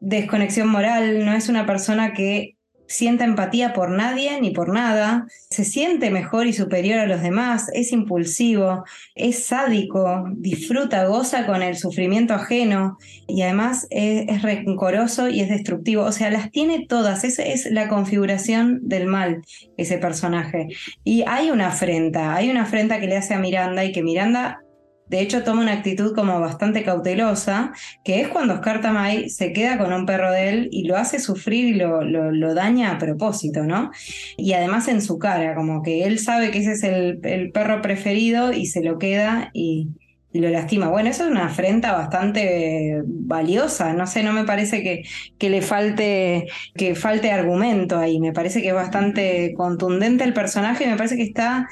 desconexión 0.00 0.68
moral, 0.68 1.24
no 1.24 1.32
es 1.32 1.48
una 1.48 1.66
persona 1.66 2.12
que 2.12 2.56
sienta 2.88 3.24
empatía 3.24 3.72
por 3.72 3.90
nadie 3.90 4.40
ni 4.40 4.50
por 4.50 4.72
nada, 4.72 5.26
se 5.50 5.64
siente 5.64 6.10
mejor 6.10 6.46
y 6.46 6.52
superior 6.52 6.98
a 6.98 7.06
los 7.06 7.22
demás, 7.22 7.68
es 7.72 7.92
impulsivo, 7.92 8.84
es 9.14 9.44
sádico, 9.44 10.24
disfruta, 10.36 11.06
goza 11.06 11.46
con 11.46 11.62
el 11.62 11.76
sufrimiento 11.76 12.34
ajeno 12.34 12.98
y 13.26 13.42
además 13.42 13.86
es, 13.90 14.42
rencoroso 14.42 15.28
y 15.28 15.40
es 15.40 15.48
destructivo. 15.48 16.04
O 16.04 16.12
sea, 16.12 16.30
las 16.30 16.50
tiene 16.50 16.86
todas, 16.86 17.24
esa 17.24 17.42
es 17.42 17.70
la 17.70 17.88
configuración 17.88 18.80
del 18.82 19.06
mal, 19.06 19.42
ese 19.76 19.98
personaje. 19.98 20.68
Y 21.04 21.24
hay 21.26 21.50
una 21.50 21.68
afrenta, 21.68 22.34
hay 22.34 22.50
una 22.50 22.62
afrenta 22.62 23.00
que 23.00 23.06
le 23.06 23.16
hace 23.16 23.34
a 23.34 23.38
Miranda 23.38 23.84
y 23.84 23.92
que 23.92 24.02
Miranda 24.02 24.60
de 25.08 25.20
hecho, 25.20 25.44
toma 25.44 25.62
una 25.62 25.72
actitud 25.72 26.14
como 26.14 26.40
bastante 26.40 26.82
cautelosa, 26.82 27.72
que 28.02 28.20
es 28.20 28.28
cuando 28.28 28.54
Oscar 28.54 28.80
Tamay 28.80 29.30
se 29.30 29.52
queda 29.52 29.78
con 29.78 29.92
un 29.92 30.04
perro 30.04 30.32
de 30.32 30.48
él 30.48 30.68
y 30.72 30.84
lo 30.84 30.96
hace 30.96 31.20
sufrir 31.20 31.66
y 31.66 31.74
lo, 31.74 32.54
daña 32.54 32.92
a 32.92 32.98
propósito, 32.98 33.62
¿no? 33.62 33.90
Y 34.36 34.54
además 34.54 34.88
en 34.88 35.00
su 35.00 35.18
cara, 35.18 35.54
como 35.54 35.82
que 35.82 36.04
él 36.04 36.18
sabe 36.18 36.50
que 36.50 36.58
ese 36.58 36.72
es 36.72 36.82
el, 36.82 37.50
perro 37.52 37.82
preferido 37.82 38.52
y 38.52 38.66
se 38.66 38.82
lo 38.82 38.98
queda 38.98 39.50
y, 39.52 39.88
lo 40.32 40.50
lastima. 40.50 40.88
Bueno, 40.88 41.08
eso 41.08 41.24
es 41.24 41.30
una 41.30 41.46
afrenta 41.46 41.92
bastante 41.92 43.00
valiosa. 43.06 43.94
No 43.94 44.06
sé, 44.06 44.22
no 44.22 44.34
me 44.34 44.44
parece 44.44 44.82
que, 44.82 45.02
que 45.38 45.48
le 45.48 45.62
falte, 45.62 46.46
que 46.74 46.94
falte 46.94 47.30
argumento 47.30 47.96
ahí. 47.96 48.20
Me 48.20 48.34
parece 48.34 48.60
que 48.60 48.68
es 48.68 48.74
bastante 48.74 49.54
contundente 49.56 50.24
el 50.24 50.34
personaje 50.34 50.84
y 50.84 50.88
me 50.88 50.96
parece 50.96 51.16
que 51.16 51.22
está, 51.22 51.68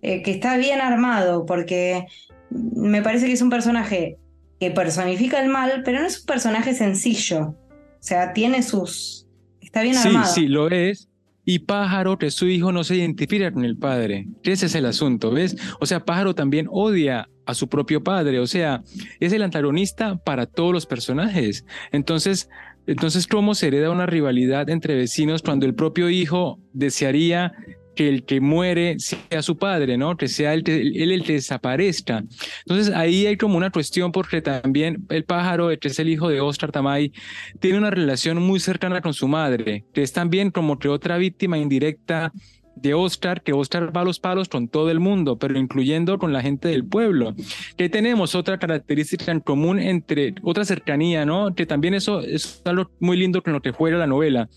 eh, 0.00 0.22
que 0.22 0.30
está 0.30 0.56
bien 0.58 0.80
armado, 0.80 1.44
porque 1.44 2.06
me 2.50 3.02
parece 3.02 3.26
que 3.26 3.32
es 3.32 3.42
un 3.42 3.50
personaje 3.50 4.18
que 4.60 4.70
personifica 4.70 5.42
el 5.42 5.48
mal, 5.48 5.82
pero 5.84 6.00
no 6.00 6.06
es 6.06 6.20
un 6.20 6.26
personaje 6.26 6.74
sencillo. 6.74 7.40
O 7.40 7.56
sea, 8.00 8.32
tiene 8.32 8.62
sus... 8.62 9.26
Está 9.60 9.82
bien 9.82 9.96
armado. 9.96 10.26
Sí, 10.26 10.42
sí, 10.42 10.46
lo 10.46 10.68
es. 10.68 11.08
Y 11.46 11.60
Pájaro, 11.60 12.18
que 12.18 12.30
su 12.30 12.46
hijo 12.46 12.72
no 12.72 12.84
se 12.84 12.96
identifica 12.96 13.52
con 13.52 13.64
el 13.64 13.76
padre. 13.76 14.28
Ese 14.42 14.66
es 14.66 14.74
el 14.74 14.86
asunto, 14.86 15.30
¿ves? 15.30 15.56
O 15.80 15.86
sea, 15.86 16.04
Pájaro 16.04 16.34
también 16.34 16.68
odia 16.70 17.28
a 17.44 17.54
su 17.54 17.68
propio 17.68 18.02
padre. 18.02 18.38
O 18.38 18.46
sea, 18.46 18.82
es 19.20 19.32
el 19.32 19.42
antagonista 19.42 20.16
para 20.16 20.46
todos 20.46 20.72
los 20.72 20.86
personajes. 20.86 21.66
Entonces, 21.92 22.48
entonces, 22.86 23.26
¿cómo 23.26 23.54
se 23.54 23.68
hereda 23.68 23.90
una 23.90 24.06
rivalidad 24.06 24.68
entre 24.68 24.94
vecinos 24.94 25.42
cuando 25.42 25.66
el 25.66 25.74
propio 25.74 26.10
hijo 26.10 26.58
desearía 26.72 27.52
que 27.94 28.08
el 28.08 28.24
que 28.24 28.40
muere 28.40 28.96
sea 28.98 29.42
su 29.42 29.56
padre, 29.56 29.96
¿no? 29.96 30.16
Que 30.16 30.28
sea 30.28 30.54
él 30.54 30.64
el, 30.66 31.24
que 31.24 31.34
desaparezca. 31.34 32.24
Entonces 32.66 32.94
ahí 32.94 33.26
hay 33.26 33.36
como 33.36 33.56
una 33.56 33.70
cuestión 33.70 34.12
porque 34.12 34.42
también 34.42 35.06
el 35.08 35.24
pájaro, 35.24 35.70
que 35.78 35.88
es 35.88 35.98
el 35.98 36.08
hijo 36.08 36.28
de 36.28 36.40
Oscar 36.40 36.72
Tamay, 36.72 37.12
tiene 37.60 37.78
una 37.78 37.90
relación 37.90 38.42
muy 38.42 38.60
cercana 38.60 39.00
con 39.00 39.14
su 39.14 39.28
madre, 39.28 39.84
que 39.92 40.02
es 40.02 40.12
también 40.12 40.50
como 40.50 40.78
que 40.78 40.88
otra 40.88 41.18
víctima 41.18 41.58
indirecta 41.58 42.32
de 42.76 42.94
Oscar, 42.94 43.42
que 43.42 43.52
Oscar 43.52 43.96
va 43.96 44.02
a 44.02 44.04
los 44.04 44.20
palos 44.20 44.48
con 44.48 44.68
todo 44.68 44.90
el 44.90 45.00
mundo, 45.00 45.38
pero 45.38 45.58
incluyendo 45.58 46.18
con 46.18 46.32
la 46.32 46.42
gente 46.42 46.68
del 46.68 46.84
pueblo. 46.84 47.34
Que 47.76 47.88
tenemos 47.88 48.34
otra 48.34 48.58
característica 48.58 49.32
en 49.32 49.40
común 49.40 49.78
entre 49.78 50.34
otra 50.42 50.64
cercanía, 50.64 51.24
¿no? 51.24 51.54
Que 51.54 51.66
también 51.66 51.94
eso 51.94 52.20
es 52.20 52.62
algo 52.64 52.90
muy 53.00 53.16
lindo 53.16 53.42
con 53.42 53.52
lo 53.52 53.62
que 53.62 53.70
juega 53.70 53.98
la 53.98 54.06
novela. 54.06 54.48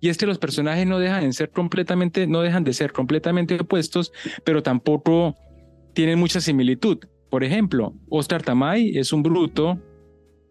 Y 0.00 0.08
es 0.08 0.18
que 0.18 0.26
los 0.26 0.38
personajes 0.38 0.86
no 0.86 0.98
dejan 0.98 1.24
de 1.24 1.32
ser 1.32 1.50
completamente, 1.50 2.26
no 2.26 2.42
dejan 2.42 2.64
de 2.64 2.72
ser 2.72 2.92
completamente 2.92 3.58
opuestos, 3.60 4.12
pero 4.44 4.62
tampoco 4.62 5.34
tienen 5.94 6.18
mucha 6.18 6.40
similitud. 6.40 6.98
Por 7.30 7.44
ejemplo, 7.44 7.94
Oscar 8.08 8.42
Tamay 8.42 8.96
es 8.96 9.12
un 9.12 9.22
bruto 9.22 9.78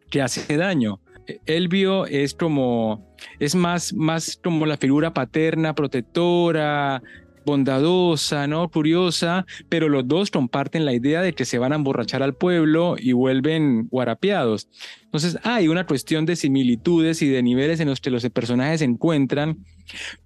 que 0.09 0.21
hace 0.21 0.57
daño. 0.57 1.02
Elvio 1.45 2.05
es 2.05 2.33
como, 2.33 3.15
es 3.39 3.55
más, 3.55 3.93
más 3.93 4.39
como 4.43 4.65
la 4.65 4.77
figura 4.77 5.13
paterna, 5.13 5.75
protectora, 5.75 7.01
bondadosa, 7.45 8.47
¿no? 8.47 8.69
Curiosa, 8.69 9.45
pero 9.69 9.89
los 9.89 10.07
dos 10.07 10.31
comparten 10.31 10.86
la 10.86 10.93
idea 10.93 11.21
de 11.21 11.33
que 11.33 11.45
se 11.45 11.57
van 11.57 11.73
a 11.73 11.75
emborrachar 11.75 12.23
al 12.23 12.36
pueblo 12.36 12.95
y 12.97 13.12
vuelven 13.13 13.88
guarapiados. 13.89 14.69
Entonces 15.03 15.38
hay 15.43 15.67
una 15.67 15.86
cuestión 15.86 16.25
de 16.25 16.36
similitudes 16.36 17.21
y 17.21 17.29
de 17.29 17.43
niveles 17.43 17.79
en 17.79 17.89
los 17.89 17.99
que 17.99 18.09
los 18.09 18.27
personajes 18.29 18.79
se 18.79 18.86
encuentran, 18.86 19.57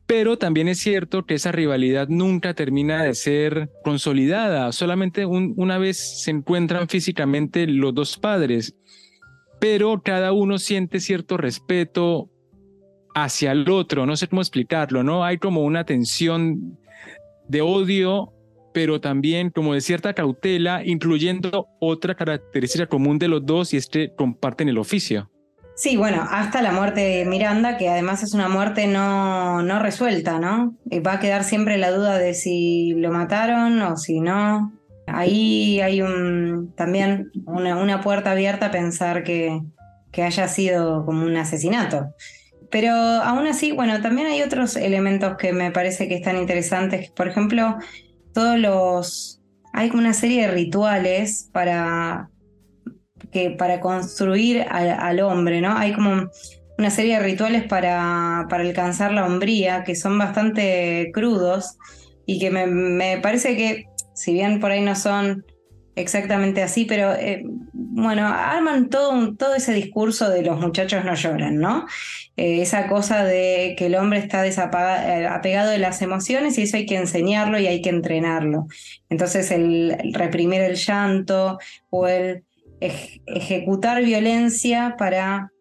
pero 0.06 0.38
también 0.38 0.68
es 0.68 0.80
cierto 0.80 1.26
que 1.26 1.34
esa 1.34 1.52
rivalidad 1.52 2.08
nunca 2.08 2.54
termina 2.54 3.04
de 3.04 3.14
ser 3.16 3.70
consolidada, 3.84 4.72
solamente 4.72 5.26
una 5.26 5.78
vez 5.78 6.24
se 6.24 6.32
encuentran 6.32 6.88
físicamente 6.88 7.68
los 7.68 7.94
dos 7.94 8.18
padres 8.18 8.76
pero 9.60 10.02
cada 10.04 10.32
uno 10.32 10.58
siente 10.58 11.00
cierto 11.00 11.38
respeto 11.38 12.30
hacia 13.16 13.52
el 13.52 13.70
otro, 13.70 14.06
no 14.06 14.16
sé 14.16 14.28
cómo 14.28 14.42
explicarlo, 14.42 15.04
¿no? 15.04 15.24
Hay 15.24 15.38
como 15.40 15.64
una 15.64 15.86
tensión 15.86 16.78
de 17.48 17.62
odio, 17.62 18.34
pero 18.74 19.02
también 19.02 19.50
como 19.50 19.74
de 19.74 19.82
cierta 19.82 20.14
cautela, 20.14 20.84
incluyendo 20.86 21.68
otra 21.80 22.14
característica 22.16 22.86
común 22.86 23.18
de 23.18 23.28
los 23.28 23.46
dos 23.46 23.74
y 23.74 23.78
es 23.78 23.88
que 23.88 24.14
comparten 24.16 24.70
el 24.70 24.78
oficio. 24.78 25.32
Sí, 25.76 25.96
bueno, 25.96 26.26
hasta 26.30 26.64
la 26.64 26.72
muerte 26.72 27.02
de 27.02 27.26
Miranda, 27.26 27.78
que 27.78 27.88
además 27.88 28.24
es 28.24 28.34
una 28.34 28.50
muerte 28.50 28.88
no, 28.88 29.62
no 29.62 29.80
resuelta, 29.80 30.40
¿no? 30.40 30.76
Va 31.06 31.14
a 31.14 31.20
quedar 31.20 31.44
siempre 31.44 31.78
la 31.78 31.92
duda 31.92 32.18
de 32.18 32.34
si 32.34 32.94
lo 32.94 33.12
mataron 33.12 33.80
o 33.84 33.96
si 33.96 34.20
no. 34.20 34.74
Ahí 35.08 35.80
hay 35.80 36.04
también 36.76 37.32
una, 37.46 38.02
puerta 38.02 38.32
abierta 38.32 38.68
a 38.68 38.72
pensar 38.72 39.24
que, 39.24 39.62
haya 40.22 40.48
sido 40.48 41.06
como 41.06 41.26
un 41.26 41.38
asesinato. 41.38 42.08
Pero 42.70 42.92
aún 42.92 43.48
así, 43.48 43.72
bueno, 43.72 44.02
también 44.02 44.28
hay 44.28 44.42
otros 44.42 44.76
elementos 44.76 45.38
que 45.38 45.54
me 45.54 45.72
parece 45.72 46.08
que 46.08 46.16
están 46.16 46.38
interesantes. 46.38 47.10
Por 47.12 47.28
ejemplo, 47.28 47.78
todos 48.34 48.60
los. 48.60 49.42
Hay 49.74 49.90
como 49.90 50.02
una 50.02 50.14
serie 50.14 50.42
de 50.42 50.52
rituales 50.52 51.50
para. 51.54 52.30
Que, 53.32 53.52
para 53.52 53.80
construir 53.80 54.66
al, 54.70 55.20
hombre, 55.22 55.62
¿no? 55.62 55.78
Hay 55.78 55.94
como 55.94 56.30
una 56.78 56.90
serie 56.90 57.18
de 57.18 57.24
rituales 57.24 57.64
para, 57.64 58.48
para 58.50 58.64
alcanzar 58.64 59.14
la 59.14 59.26
hombría 59.26 59.84
que 59.84 59.96
son 59.96 60.18
bastante 60.18 61.12
crudos 61.14 61.78
y 62.26 62.40
que 62.40 62.50
me 62.50 63.20
parece 63.20 63.56
que 63.56 63.86
si 64.18 64.34
bien 64.34 64.60
por 64.60 64.72
ahí 64.72 64.82
no 64.82 64.96
son 64.96 65.46
exactamente 65.96 66.64
así, 66.64 66.86
pero 66.86 67.14
eh, 67.14 67.44
bueno, 67.74 68.28
arman 68.28 68.90
todo, 68.90 69.36
todo 69.36 69.54
ese 69.56 69.74
discurso 69.74 70.30
de 70.30 70.42
los 70.42 70.60
muchachos 70.60 71.06
no 71.06 71.14
lloran, 71.14 71.58
¿no? 71.58 71.86
Eh, 72.36 72.62
esa 72.62 72.88
cosa 72.88 73.24
de 73.24 73.76
que 73.78 73.86
el 73.86 73.96
hombre 73.96 74.20
está 74.20 74.46
eh, 74.46 75.28
apegado 75.28 75.70
de 75.70 75.78
las 75.78 76.02
emociones 76.02 76.58
y 76.58 76.64
eso 76.64 76.78
hay 76.78 76.88
que 76.88 76.98
enseñarlo 76.98 77.60
y 77.60 77.68
hay 77.68 77.82
que 77.82 77.90
entrenarlo. 77.90 78.68
Entonces 79.10 79.52
el, 79.52 79.96
reprimir 80.14 80.62
el 80.62 80.76
llanto 80.76 81.60
o 81.92 82.08
el 82.08 82.44
ejecutar 82.80 84.04
violencia 84.04 84.96
para 84.98 85.52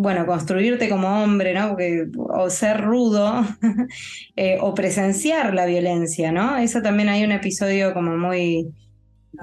bueno, 0.00 0.24
construirte 0.26 0.88
como 0.88 1.22
hombre, 1.22 1.52
¿no? 1.52 1.76
o 2.16 2.50
ser 2.50 2.80
rudo, 2.80 3.44
eh, 4.36 4.58
o 4.60 4.74
presenciar 4.74 5.52
la 5.54 5.66
violencia, 5.66 6.32
¿no? 6.32 6.56
Eso 6.56 6.80
también 6.80 7.08
hay 7.10 7.22
un 7.24 7.32
episodio 7.32 7.92
como 7.92 8.16
muy, 8.16 8.68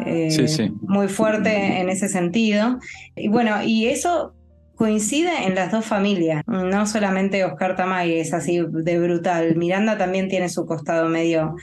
eh, 0.05 0.71
muy 0.81 1.07
fuerte 1.07 1.79
en 1.79 1.89
ese 1.89 2.09
sentido. 2.09 2.79
Y 3.15 3.27
bueno, 3.27 3.63
y 3.63 3.85
eso 3.87 4.33
coincide 4.75 5.45
en 5.45 5.55
las 5.55 5.71
dos 5.71 5.85
familias, 5.85 6.43
no 6.45 6.85
solamente 6.85 7.43
Oscar 7.43 7.75
Tamay 7.75 8.19
es 8.19 8.31
así 8.31 8.59
de 8.69 8.99
brutal, 8.99 9.55
Miranda 9.55 9.97
también 9.97 10.27
tiene 10.27 10.49
su 10.49 10.67
costado 10.67 11.09
medio 11.09 11.55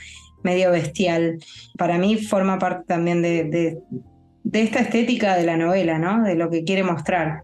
medio 0.43 0.69
bestial. 0.69 1.39
Para 1.77 1.97
mí 1.97 2.17
forma 2.17 2.59
parte 2.59 2.83
también 2.87 3.21
de, 3.21 3.79
de 4.45 4.61
esta 4.61 4.79
estética 4.79 5.35
de 5.35 5.43
la 5.43 5.57
novela, 5.57 5.97
¿no? 5.97 6.23
De 6.23 6.35
lo 6.35 6.51
que 6.51 6.63
quiere 6.63 6.83
mostrar. 6.83 7.43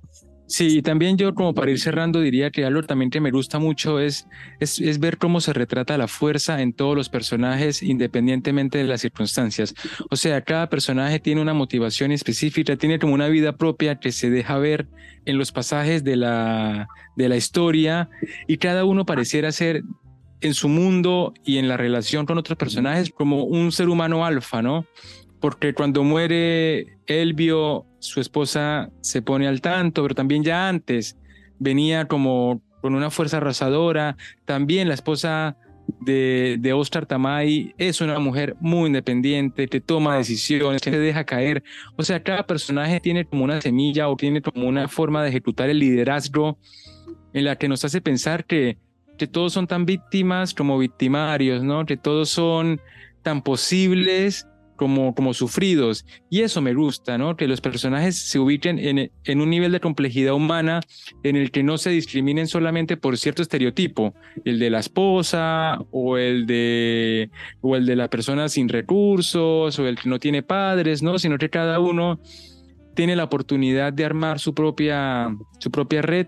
Sí, 0.52 0.82
también 0.82 1.18
yo 1.18 1.34
como 1.34 1.54
para 1.54 1.72
ir 1.72 1.80
cerrando 1.80 2.20
diría 2.20 2.52
que 2.52 2.66
algo 2.66 2.84
también 2.84 3.10
que 3.10 3.22
me 3.22 3.32
gusta 3.32 3.58
mucho 3.58 4.02
es, 4.02 4.28
es, 4.60 5.00
ver 5.00 5.18
cómo 5.18 5.40
se 5.40 5.54
retrata 5.54 5.98
la 5.98 6.10
fuerza 6.10 6.62
en 6.62 6.74
todos 6.74 6.94
los 6.94 7.08
personajes 7.08 7.82
independientemente 7.82 8.78
de 8.78 8.84
las 8.84 9.00
circunstancias. 9.00 9.74
O 10.10 10.18
sea, 10.18 10.42
cada 10.42 10.68
personaje 10.68 11.22
tiene 11.22 11.40
una 11.40 11.54
motivación 11.54 12.12
específica, 12.12 12.76
tiene 12.76 13.00
como 13.00 13.14
una 13.14 13.30
vida 13.30 13.56
propia 13.56 14.02
que 14.02 14.12
se 14.12 14.30
deja 14.30 14.58
ver 14.58 14.90
en 15.24 15.38
los 15.38 15.54
pasajes 15.54 16.04
de 16.04 16.18
la, 16.18 16.90
de 17.16 17.30
la 17.30 17.38
historia 17.38 18.10
y 18.46 18.58
cada 18.58 18.84
uno 18.84 19.06
pareciera 19.06 19.54
ser 19.54 19.84
en 20.42 20.54
su 20.54 20.68
mundo 20.68 21.34
y 21.46 21.60
en 21.60 21.70
la 21.70 21.78
relación 21.78 22.26
con 22.26 22.38
otros 22.38 22.58
personajes 22.58 23.10
como 23.10 23.46
un 23.46 23.72
ser 23.72 23.88
humano 23.88 24.26
alfa, 24.26 24.62
¿no? 24.62 24.86
Porque 25.40 25.74
cuando 25.74 26.04
muere 26.04 26.98
Elvio 27.08 27.86
su 28.02 28.20
esposa 28.20 28.90
se 29.02 29.22
pone 29.22 29.48
al 29.48 29.62
tanto, 29.62 30.02
pero 30.02 30.16
también 30.16 30.44
ya 30.44 30.68
antes 30.68 31.18
venía 31.60 32.08
como 32.08 32.62
con 32.82 32.96
una 32.96 33.12
fuerza 33.12 33.38
arrasadora. 33.38 34.18
También 34.46 34.88
la 34.88 34.96
esposa 34.96 35.56
de, 36.02 36.58
de 36.60 36.74
Oscar 36.74 37.06
Tamay 37.06 37.76
es 37.78 38.02
una 38.02 38.18
mujer 38.18 38.56
muy 38.60 38.88
independiente, 38.88 39.68
que 39.68 39.80
toma 39.80 40.18
decisiones, 40.18 40.82
que 40.82 40.90
se 40.90 40.98
deja 40.98 41.26
caer. 41.26 41.64
O 41.96 42.02
sea, 42.02 42.24
cada 42.24 42.48
personaje 42.48 43.00
tiene 43.00 43.24
como 43.24 43.44
una 43.44 43.62
semilla 43.62 44.10
o 44.10 44.16
tiene 44.16 44.42
como 44.42 44.68
una 44.68 44.88
forma 44.88 45.22
de 45.22 45.30
ejecutar 45.30 45.70
el 45.70 45.78
liderazgo 45.78 46.58
en 47.34 47.46
la 47.46 47.56
que 47.56 47.68
nos 47.68 47.86
hace 47.86 48.02
pensar 48.02 48.46
que, 48.46 48.80
que 49.20 49.28
todos 49.28 49.54
son 49.54 49.68
tan 49.68 49.86
víctimas 49.86 50.56
como 50.56 50.80
victimarios, 50.80 51.62
¿no? 51.64 51.86
Que 51.86 51.98
todos 51.98 52.30
son 52.30 52.82
tan 53.22 53.44
posibles 53.44 54.48
como, 54.82 55.14
como 55.14 55.36
sufridos. 55.36 56.08
Y 56.32 56.42
eso 56.42 56.60
me 56.60 56.74
gusta, 56.74 57.16
¿no? 57.20 57.38
Que 57.38 57.48
los 57.48 57.62
personajes 57.62 58.18
se 58.18 58.40
ubiquen 58.40 58.80
en, 58.80 59.12
en 59.26 59.40
un 59.40 59.52
nivel 59.52 59.72
de 59.72 59.80
complejidad 59.80 60.34
humana 60.34 60.82
en 61.22 61.36
el 61.36 61.52
que 61.52 61.62
no 61.62 61.78
se 61.78 61.92
discriminen 61.92 62.48
solamente 62.48 62.98
por 62.98 63.16
cierto 63.20 63.44
estereotipo, 63.44 64.16
el 64.44 64.58
de 64.58 64.72
la 64.72 64.80
esposa 64.80 65.78
o 65.92 66.18
el 66.18 66.48
de, 66.48 67.30
o 67.62 67.76
el 67.76 67.86
de 67.86 67.96
la 67.96 68.10
persona 68.10 68.50
sin 68.50 68.70
recursos 68.70 69.78
o 69.78 69.88
el 69.88 70.00
que 70.00 70.10
no 70.10 70.18
tiene 70.18 70.42
padres, 70.42 71.04
¿no? 71.04 71.20
Sino 71.20 71.38
que 71.38 71.52
cada 71.52 71.80
uno 71.80 72.20
tiene 72.96 73.16
la 73.16 73.26
oportunidad 73.26 73.94
de 73.94 74.04
armar 74.04 74.40
su 74.40 74.56
propia, 74.56 75.30
su 75.60 75.70
propia 75.70 76.02
red 76.02 76.26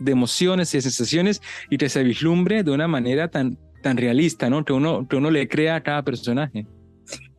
de 0.00 0.10
emociones 0.10 0.74
y 0.74 0.80
sensaciones 0.80 1.40
y 1.70 1.78
que 1.78 1.88
se 1.88 2.02
vislumbre 2.02 2.64
de 2.64 2.72
una 2.72 2.88
manera 2.88 3.28
tan, 3.28 3.56
tan 3.82 3.96
realista, 3.96 4.50
¿no? 4.50 4.64
Que 4.64 4.72
uno, 4.72 5.06
que 5.06 5.14
uno 5.14 5.30
le 5.30 5.46
crea 5.46 5.76
a 5.76 5.82
cada 5.84 6.02
personaje. 6.02 6.66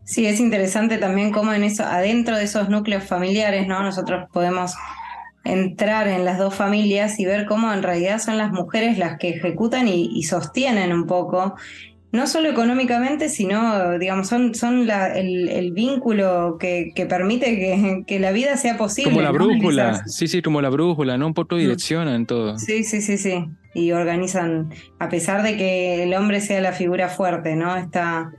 Sí, 0.05 0.25
es 0.25 0.39
interesante 0.39 0.97
también 0.97 1.31
cómo 1.31 1.53
en 1.53 1.63
eso, 1.63 1.83
adentro 1.83 2.37
de 2.37 2.43
esos 2.43 2.69
núcleos 2.69 3.03
familiares, 3.03 3.67
¿no? 3.67 3.81
Nosotros 3.81 4.27
podemos 4.31 4.75
entrar 5.43 6.07
en 6.07 6.25
las 6.25 6.37
dos 6.37 6.55
familias 6.55 7.19
y 7.19 7.25
ver 7.25 7.45
cómo 7.45 7.71
en 7.73 7.83
realidad 7.83 8.19
son 8.19 8.37
las 8.37 8.51
mujeres 8.51 8.97
las 8.97 9.17
que 9.17 9.29
ejecutan 9.29 9.87
y, 9.87 10.23
sostienen 10.23 10.93
un 10.93 11.05
poco, 11.05 11.55
no 12.11 12.27
solo 12.27 12.49
económicamente, 12.49 13.27
sino, 13.27 13.97
digamos, 13.97 14.27
son, 14.27 14.55
son 14.55 14.89
el, 14.89 15.71
vínculo 15.73 16.57
que, 16.59 16.91
que 16.95 17.05
permite 17.05 17.57
que, 17.57 18.03
que, 18.05 18.19
la 18.19 18.31
vida 18.31 18.55
sea 18.57 18.77
posible. 18.77 19.11
Como 19.11 19.21
la 19.21 19.31
brújula, 19.31 20.03
sí, 20.05 20.27
sí, 20.27 20.41
como 20.41 20.61
la 20.61 20.69
brújula, 20.69 21.17
¿no? 21.17 21.27
Un 21.27 21.33
poco 21.33 21.55
mm. 21.55 21.59
direccionan 21.59 22.25
todo. 22.25 22.57
Sí, 22.59 22.83
sí, 22.83 23.01
sí, 23.01 23.17
sí. 23.17 23.45
Y 23.73 23.91
organizan, 23.91 24.69
a 24.99 25.09
pesar 25.09 25.43
de 25.43 25.57
que 25.57 26.03
el 26.03 26.13
hombre 26.13 26.39
sea 26.41 26.61
la 26.61 26.73
figura 26.73 27.09
fuerte, 27.09 27.55
¿no? 27.55 27.75
Está 27.75 28.31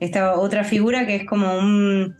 esta 0.00 0.38
otra 0.38 0.64
figura 0.64 1.06
que 1.06 1.16
es 1.16 1.26
como 1.26 1.58
un 1.58 2.16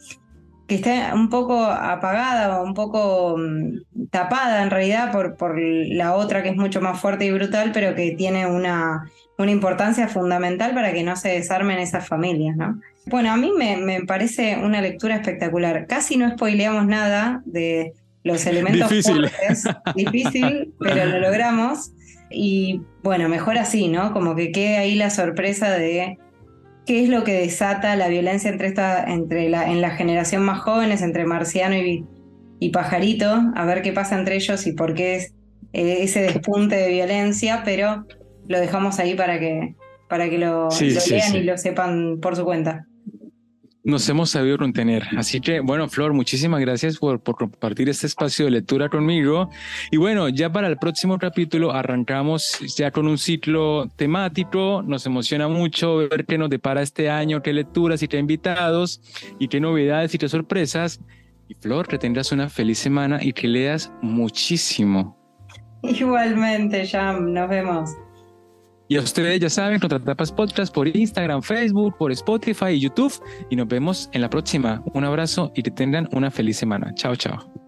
que 0.67 0.75
está 0.75 1.15
un 1.15 1.31
poco 1.31 1.65
apagada 1.65 2.61
o 2.61 2.65
un 2.65 2.75
poco 2.75 3.37
mm, 3.39 4.09
tapada 4.11 4.63
en 4.63 4.71
realidad 4.71 5.11
por, 5.11 5.37
por 5.37 5.59
la 5.59 6.15
otra 6.15 6.43
que 6.43 6.51
es 6.51 6.57
mucho 6.57 6.83
más 6.83 7.01
fuerte 7.01 7.25
y 7.25 7.31
brutal, 7.31 7.71
pero 7.73 7.95
que 7.95 8.11
tiene 8.11 8.47
una, 8.47 9.11
una 9.39 9.51
importancia 9.51 10.09
fundamental 10.09 10.75
para 10.75 10.93
que 10.93 11.03
no 11.03 11.17
se 11.17 11.31
desarmen 11.31 11.79
esas 11.79 12.07
familias, 12.07 12.55
¿no? 12.55 12.79
Bueno, 13.07 13.33
a 13.33 13.39
mí 13.39 13.51
me, 13.57 13.79
me 13.79 14.03
parece 14.03 14.59
una 14.63 14.83
lectura 14.83 15.17
espectacular. 15.17 15.87
Casi 15.87 16.19
no 16.19 16.31
spoileamos 16.31 16.87
nada 16.87 17.41
de 17.47 17.95
los 18.23 18.45
elementos 18.45 18.91
Difícil. 18.91 19.31
fuertes. 19.31 19.65
Difícil, 19.95 20.75
pero 20.79 21.07
lo 21.07 21.19
logramos. 21.21 21.93
Y 22.31 22.83
bueno, 23.03 23.31
mejor 23.31 23.57
así, 23.57 23.89
¿no? 23.89 24.13
Como 24.13 24.37
que 24.37 24.53
quede 24.53 24.77
ahí 24.77 24.95
la 24.97 25.09
sorpresa 25.09 25.71
de 25.71 26.19
qué 26.89 27.03
es 27.03 27.11
lo 27.11 27.23
que 27.23 27.35
desata 27.35 27.97
la 27.97 28.09
violencia 28.09 28.51
entre 28.51 28.67
esta, 28.67 29.05
entre 29.05 29.51
la, 29.51 29.71
en 29.71 29.83
la 29.83 29.91
generación 29.91 30.43
más 30.43 30.61
jóvenes, 30.61 31.03
entre 31.03 31.27
Marciano 31.27 31.77
y, 31.77 32.07
y 32.61 32.71
Pajarito, 32.71 33.43
a 33.55 33.65
ver 33.67 33.83
qué 33.83 33.93
pasa 33.93 34.19
entre 34.19 34.37
ellos 34.37 34.67
y 34.67 34.73
por 34.73 34.95
qué 34.95 35.17
es 35.17 35.35
eh, 35.75 35.99
ese 36.01 36.23
despunte 36.23 36.77
de 36.77 36.89
violencia, 36.89 37.61
pero 37.63 38.07
lo 38.47 38.59
dejamos 38.59 38.99
ahí 39.01 39.15
para 39.15 39.39
que, 39.39 39.75
para 40.09 40.31
que 40.31 40.39
lo, 40.39 40.71
lean 40.81 41.37
y 41.37 41.43
lo 41.43 41.59
sepan 41.59 42.21
por 42.23 42.37
su 42.37 42.45
cuenta 42.47 42.87
nos 43.89 44.07
hemos 44.11 44.29
sabido 44.29 44.59
contener. 44.59 45.05
Así 45.17 45.41
que, 45.41 45.61
bueno, 45.61 45.89
Flor, 45.89 46.13
muchísimas 46.13 46.61
gracias 46.61 46.99
por, 46.99 47.23
compartir 47.23 47.89
este 47.89 48.07
espacio 48.07 48.45
de 48.45 48.51
lectura 48.51 48.91
conmigo. 48.91 49.49
Y 49.91 49.97
bueno, 49.97 50.29
ya 50.29 50.53
para 50.53 50.69
el 50.69 50.77
próximo 50.77 51.19
capítulo 51.19 51.73
arrancamos 51.73 52.59
ya 52.77 52.91
con 52.91 53.09
un 53.09 53.17
ciclo 53.17 53.89
temático. 53.97 54.83
Nos 54.87 55.07
emociona 55.07 55.49
mucho 55.49 55.97
ver 55.97 56.27
qué 56.27 56.37
nos 56.37 56.51
depara 56.51 56.83
este 56.83 57.09
año, 57.09 57.43
qué 57.43 57.55
lecturas 57.55 58.03
y 58.03 58.09
qué 58.09 58.19
invitados 58.19 59.01
y 59.39 59.49
qué 59.49 59.59
novedades 59.59 60.15
y 60.15 60.19
qué 60.19 60.29
sorpresas. 60.29 61.01
Y 61.49 61.55
Flor, 61.55 61.89
que 61.89 61.97
tengas 61.97 62.31
una 62.31 62.51
feliz 62.51 62.79
semana 62.79 63.21
y 63.23 63.33
que 63.33 63.49
leas 63.49 63.91
muchísimo. 64.03 65.17
Igualmente, 65.83 66.87
Jam, 66.87 67.33
nos 67.33 67.49
vemos. 67.49 67.91
Y 68.89 68.97
a 68.97 69.01
ustedes 69.01 69.39
ya 69.39 69.51
saben, 69.51 69.81
Contratapas 69.81 70.33
Podcast 70.33 70.75
por 70.75 70.89
Instagram, 70.89 71.43
Facebook, 71.43 71.97
por 71.99 72.11
Spotify 72.13 72.71
y 72.71 72.81
YouTube. 72.81 73.13
Y 73.51 73.57
nos 73.57 73.69
vemos 73.69 74.09
en 74.13 74.23
la 74.23 74.31
próxima. 74.31 74.83
Un 74.95 75.05
abrazo 75.05 75.53
y 75.55 75.63
que 75.63 75.71
tengan 75.71 76.09
una 76.13 76.31
feliz 76.31 76.57
semana. 76.57 76.93
Chao, 76.95 77.15
chao. 77.15 77.68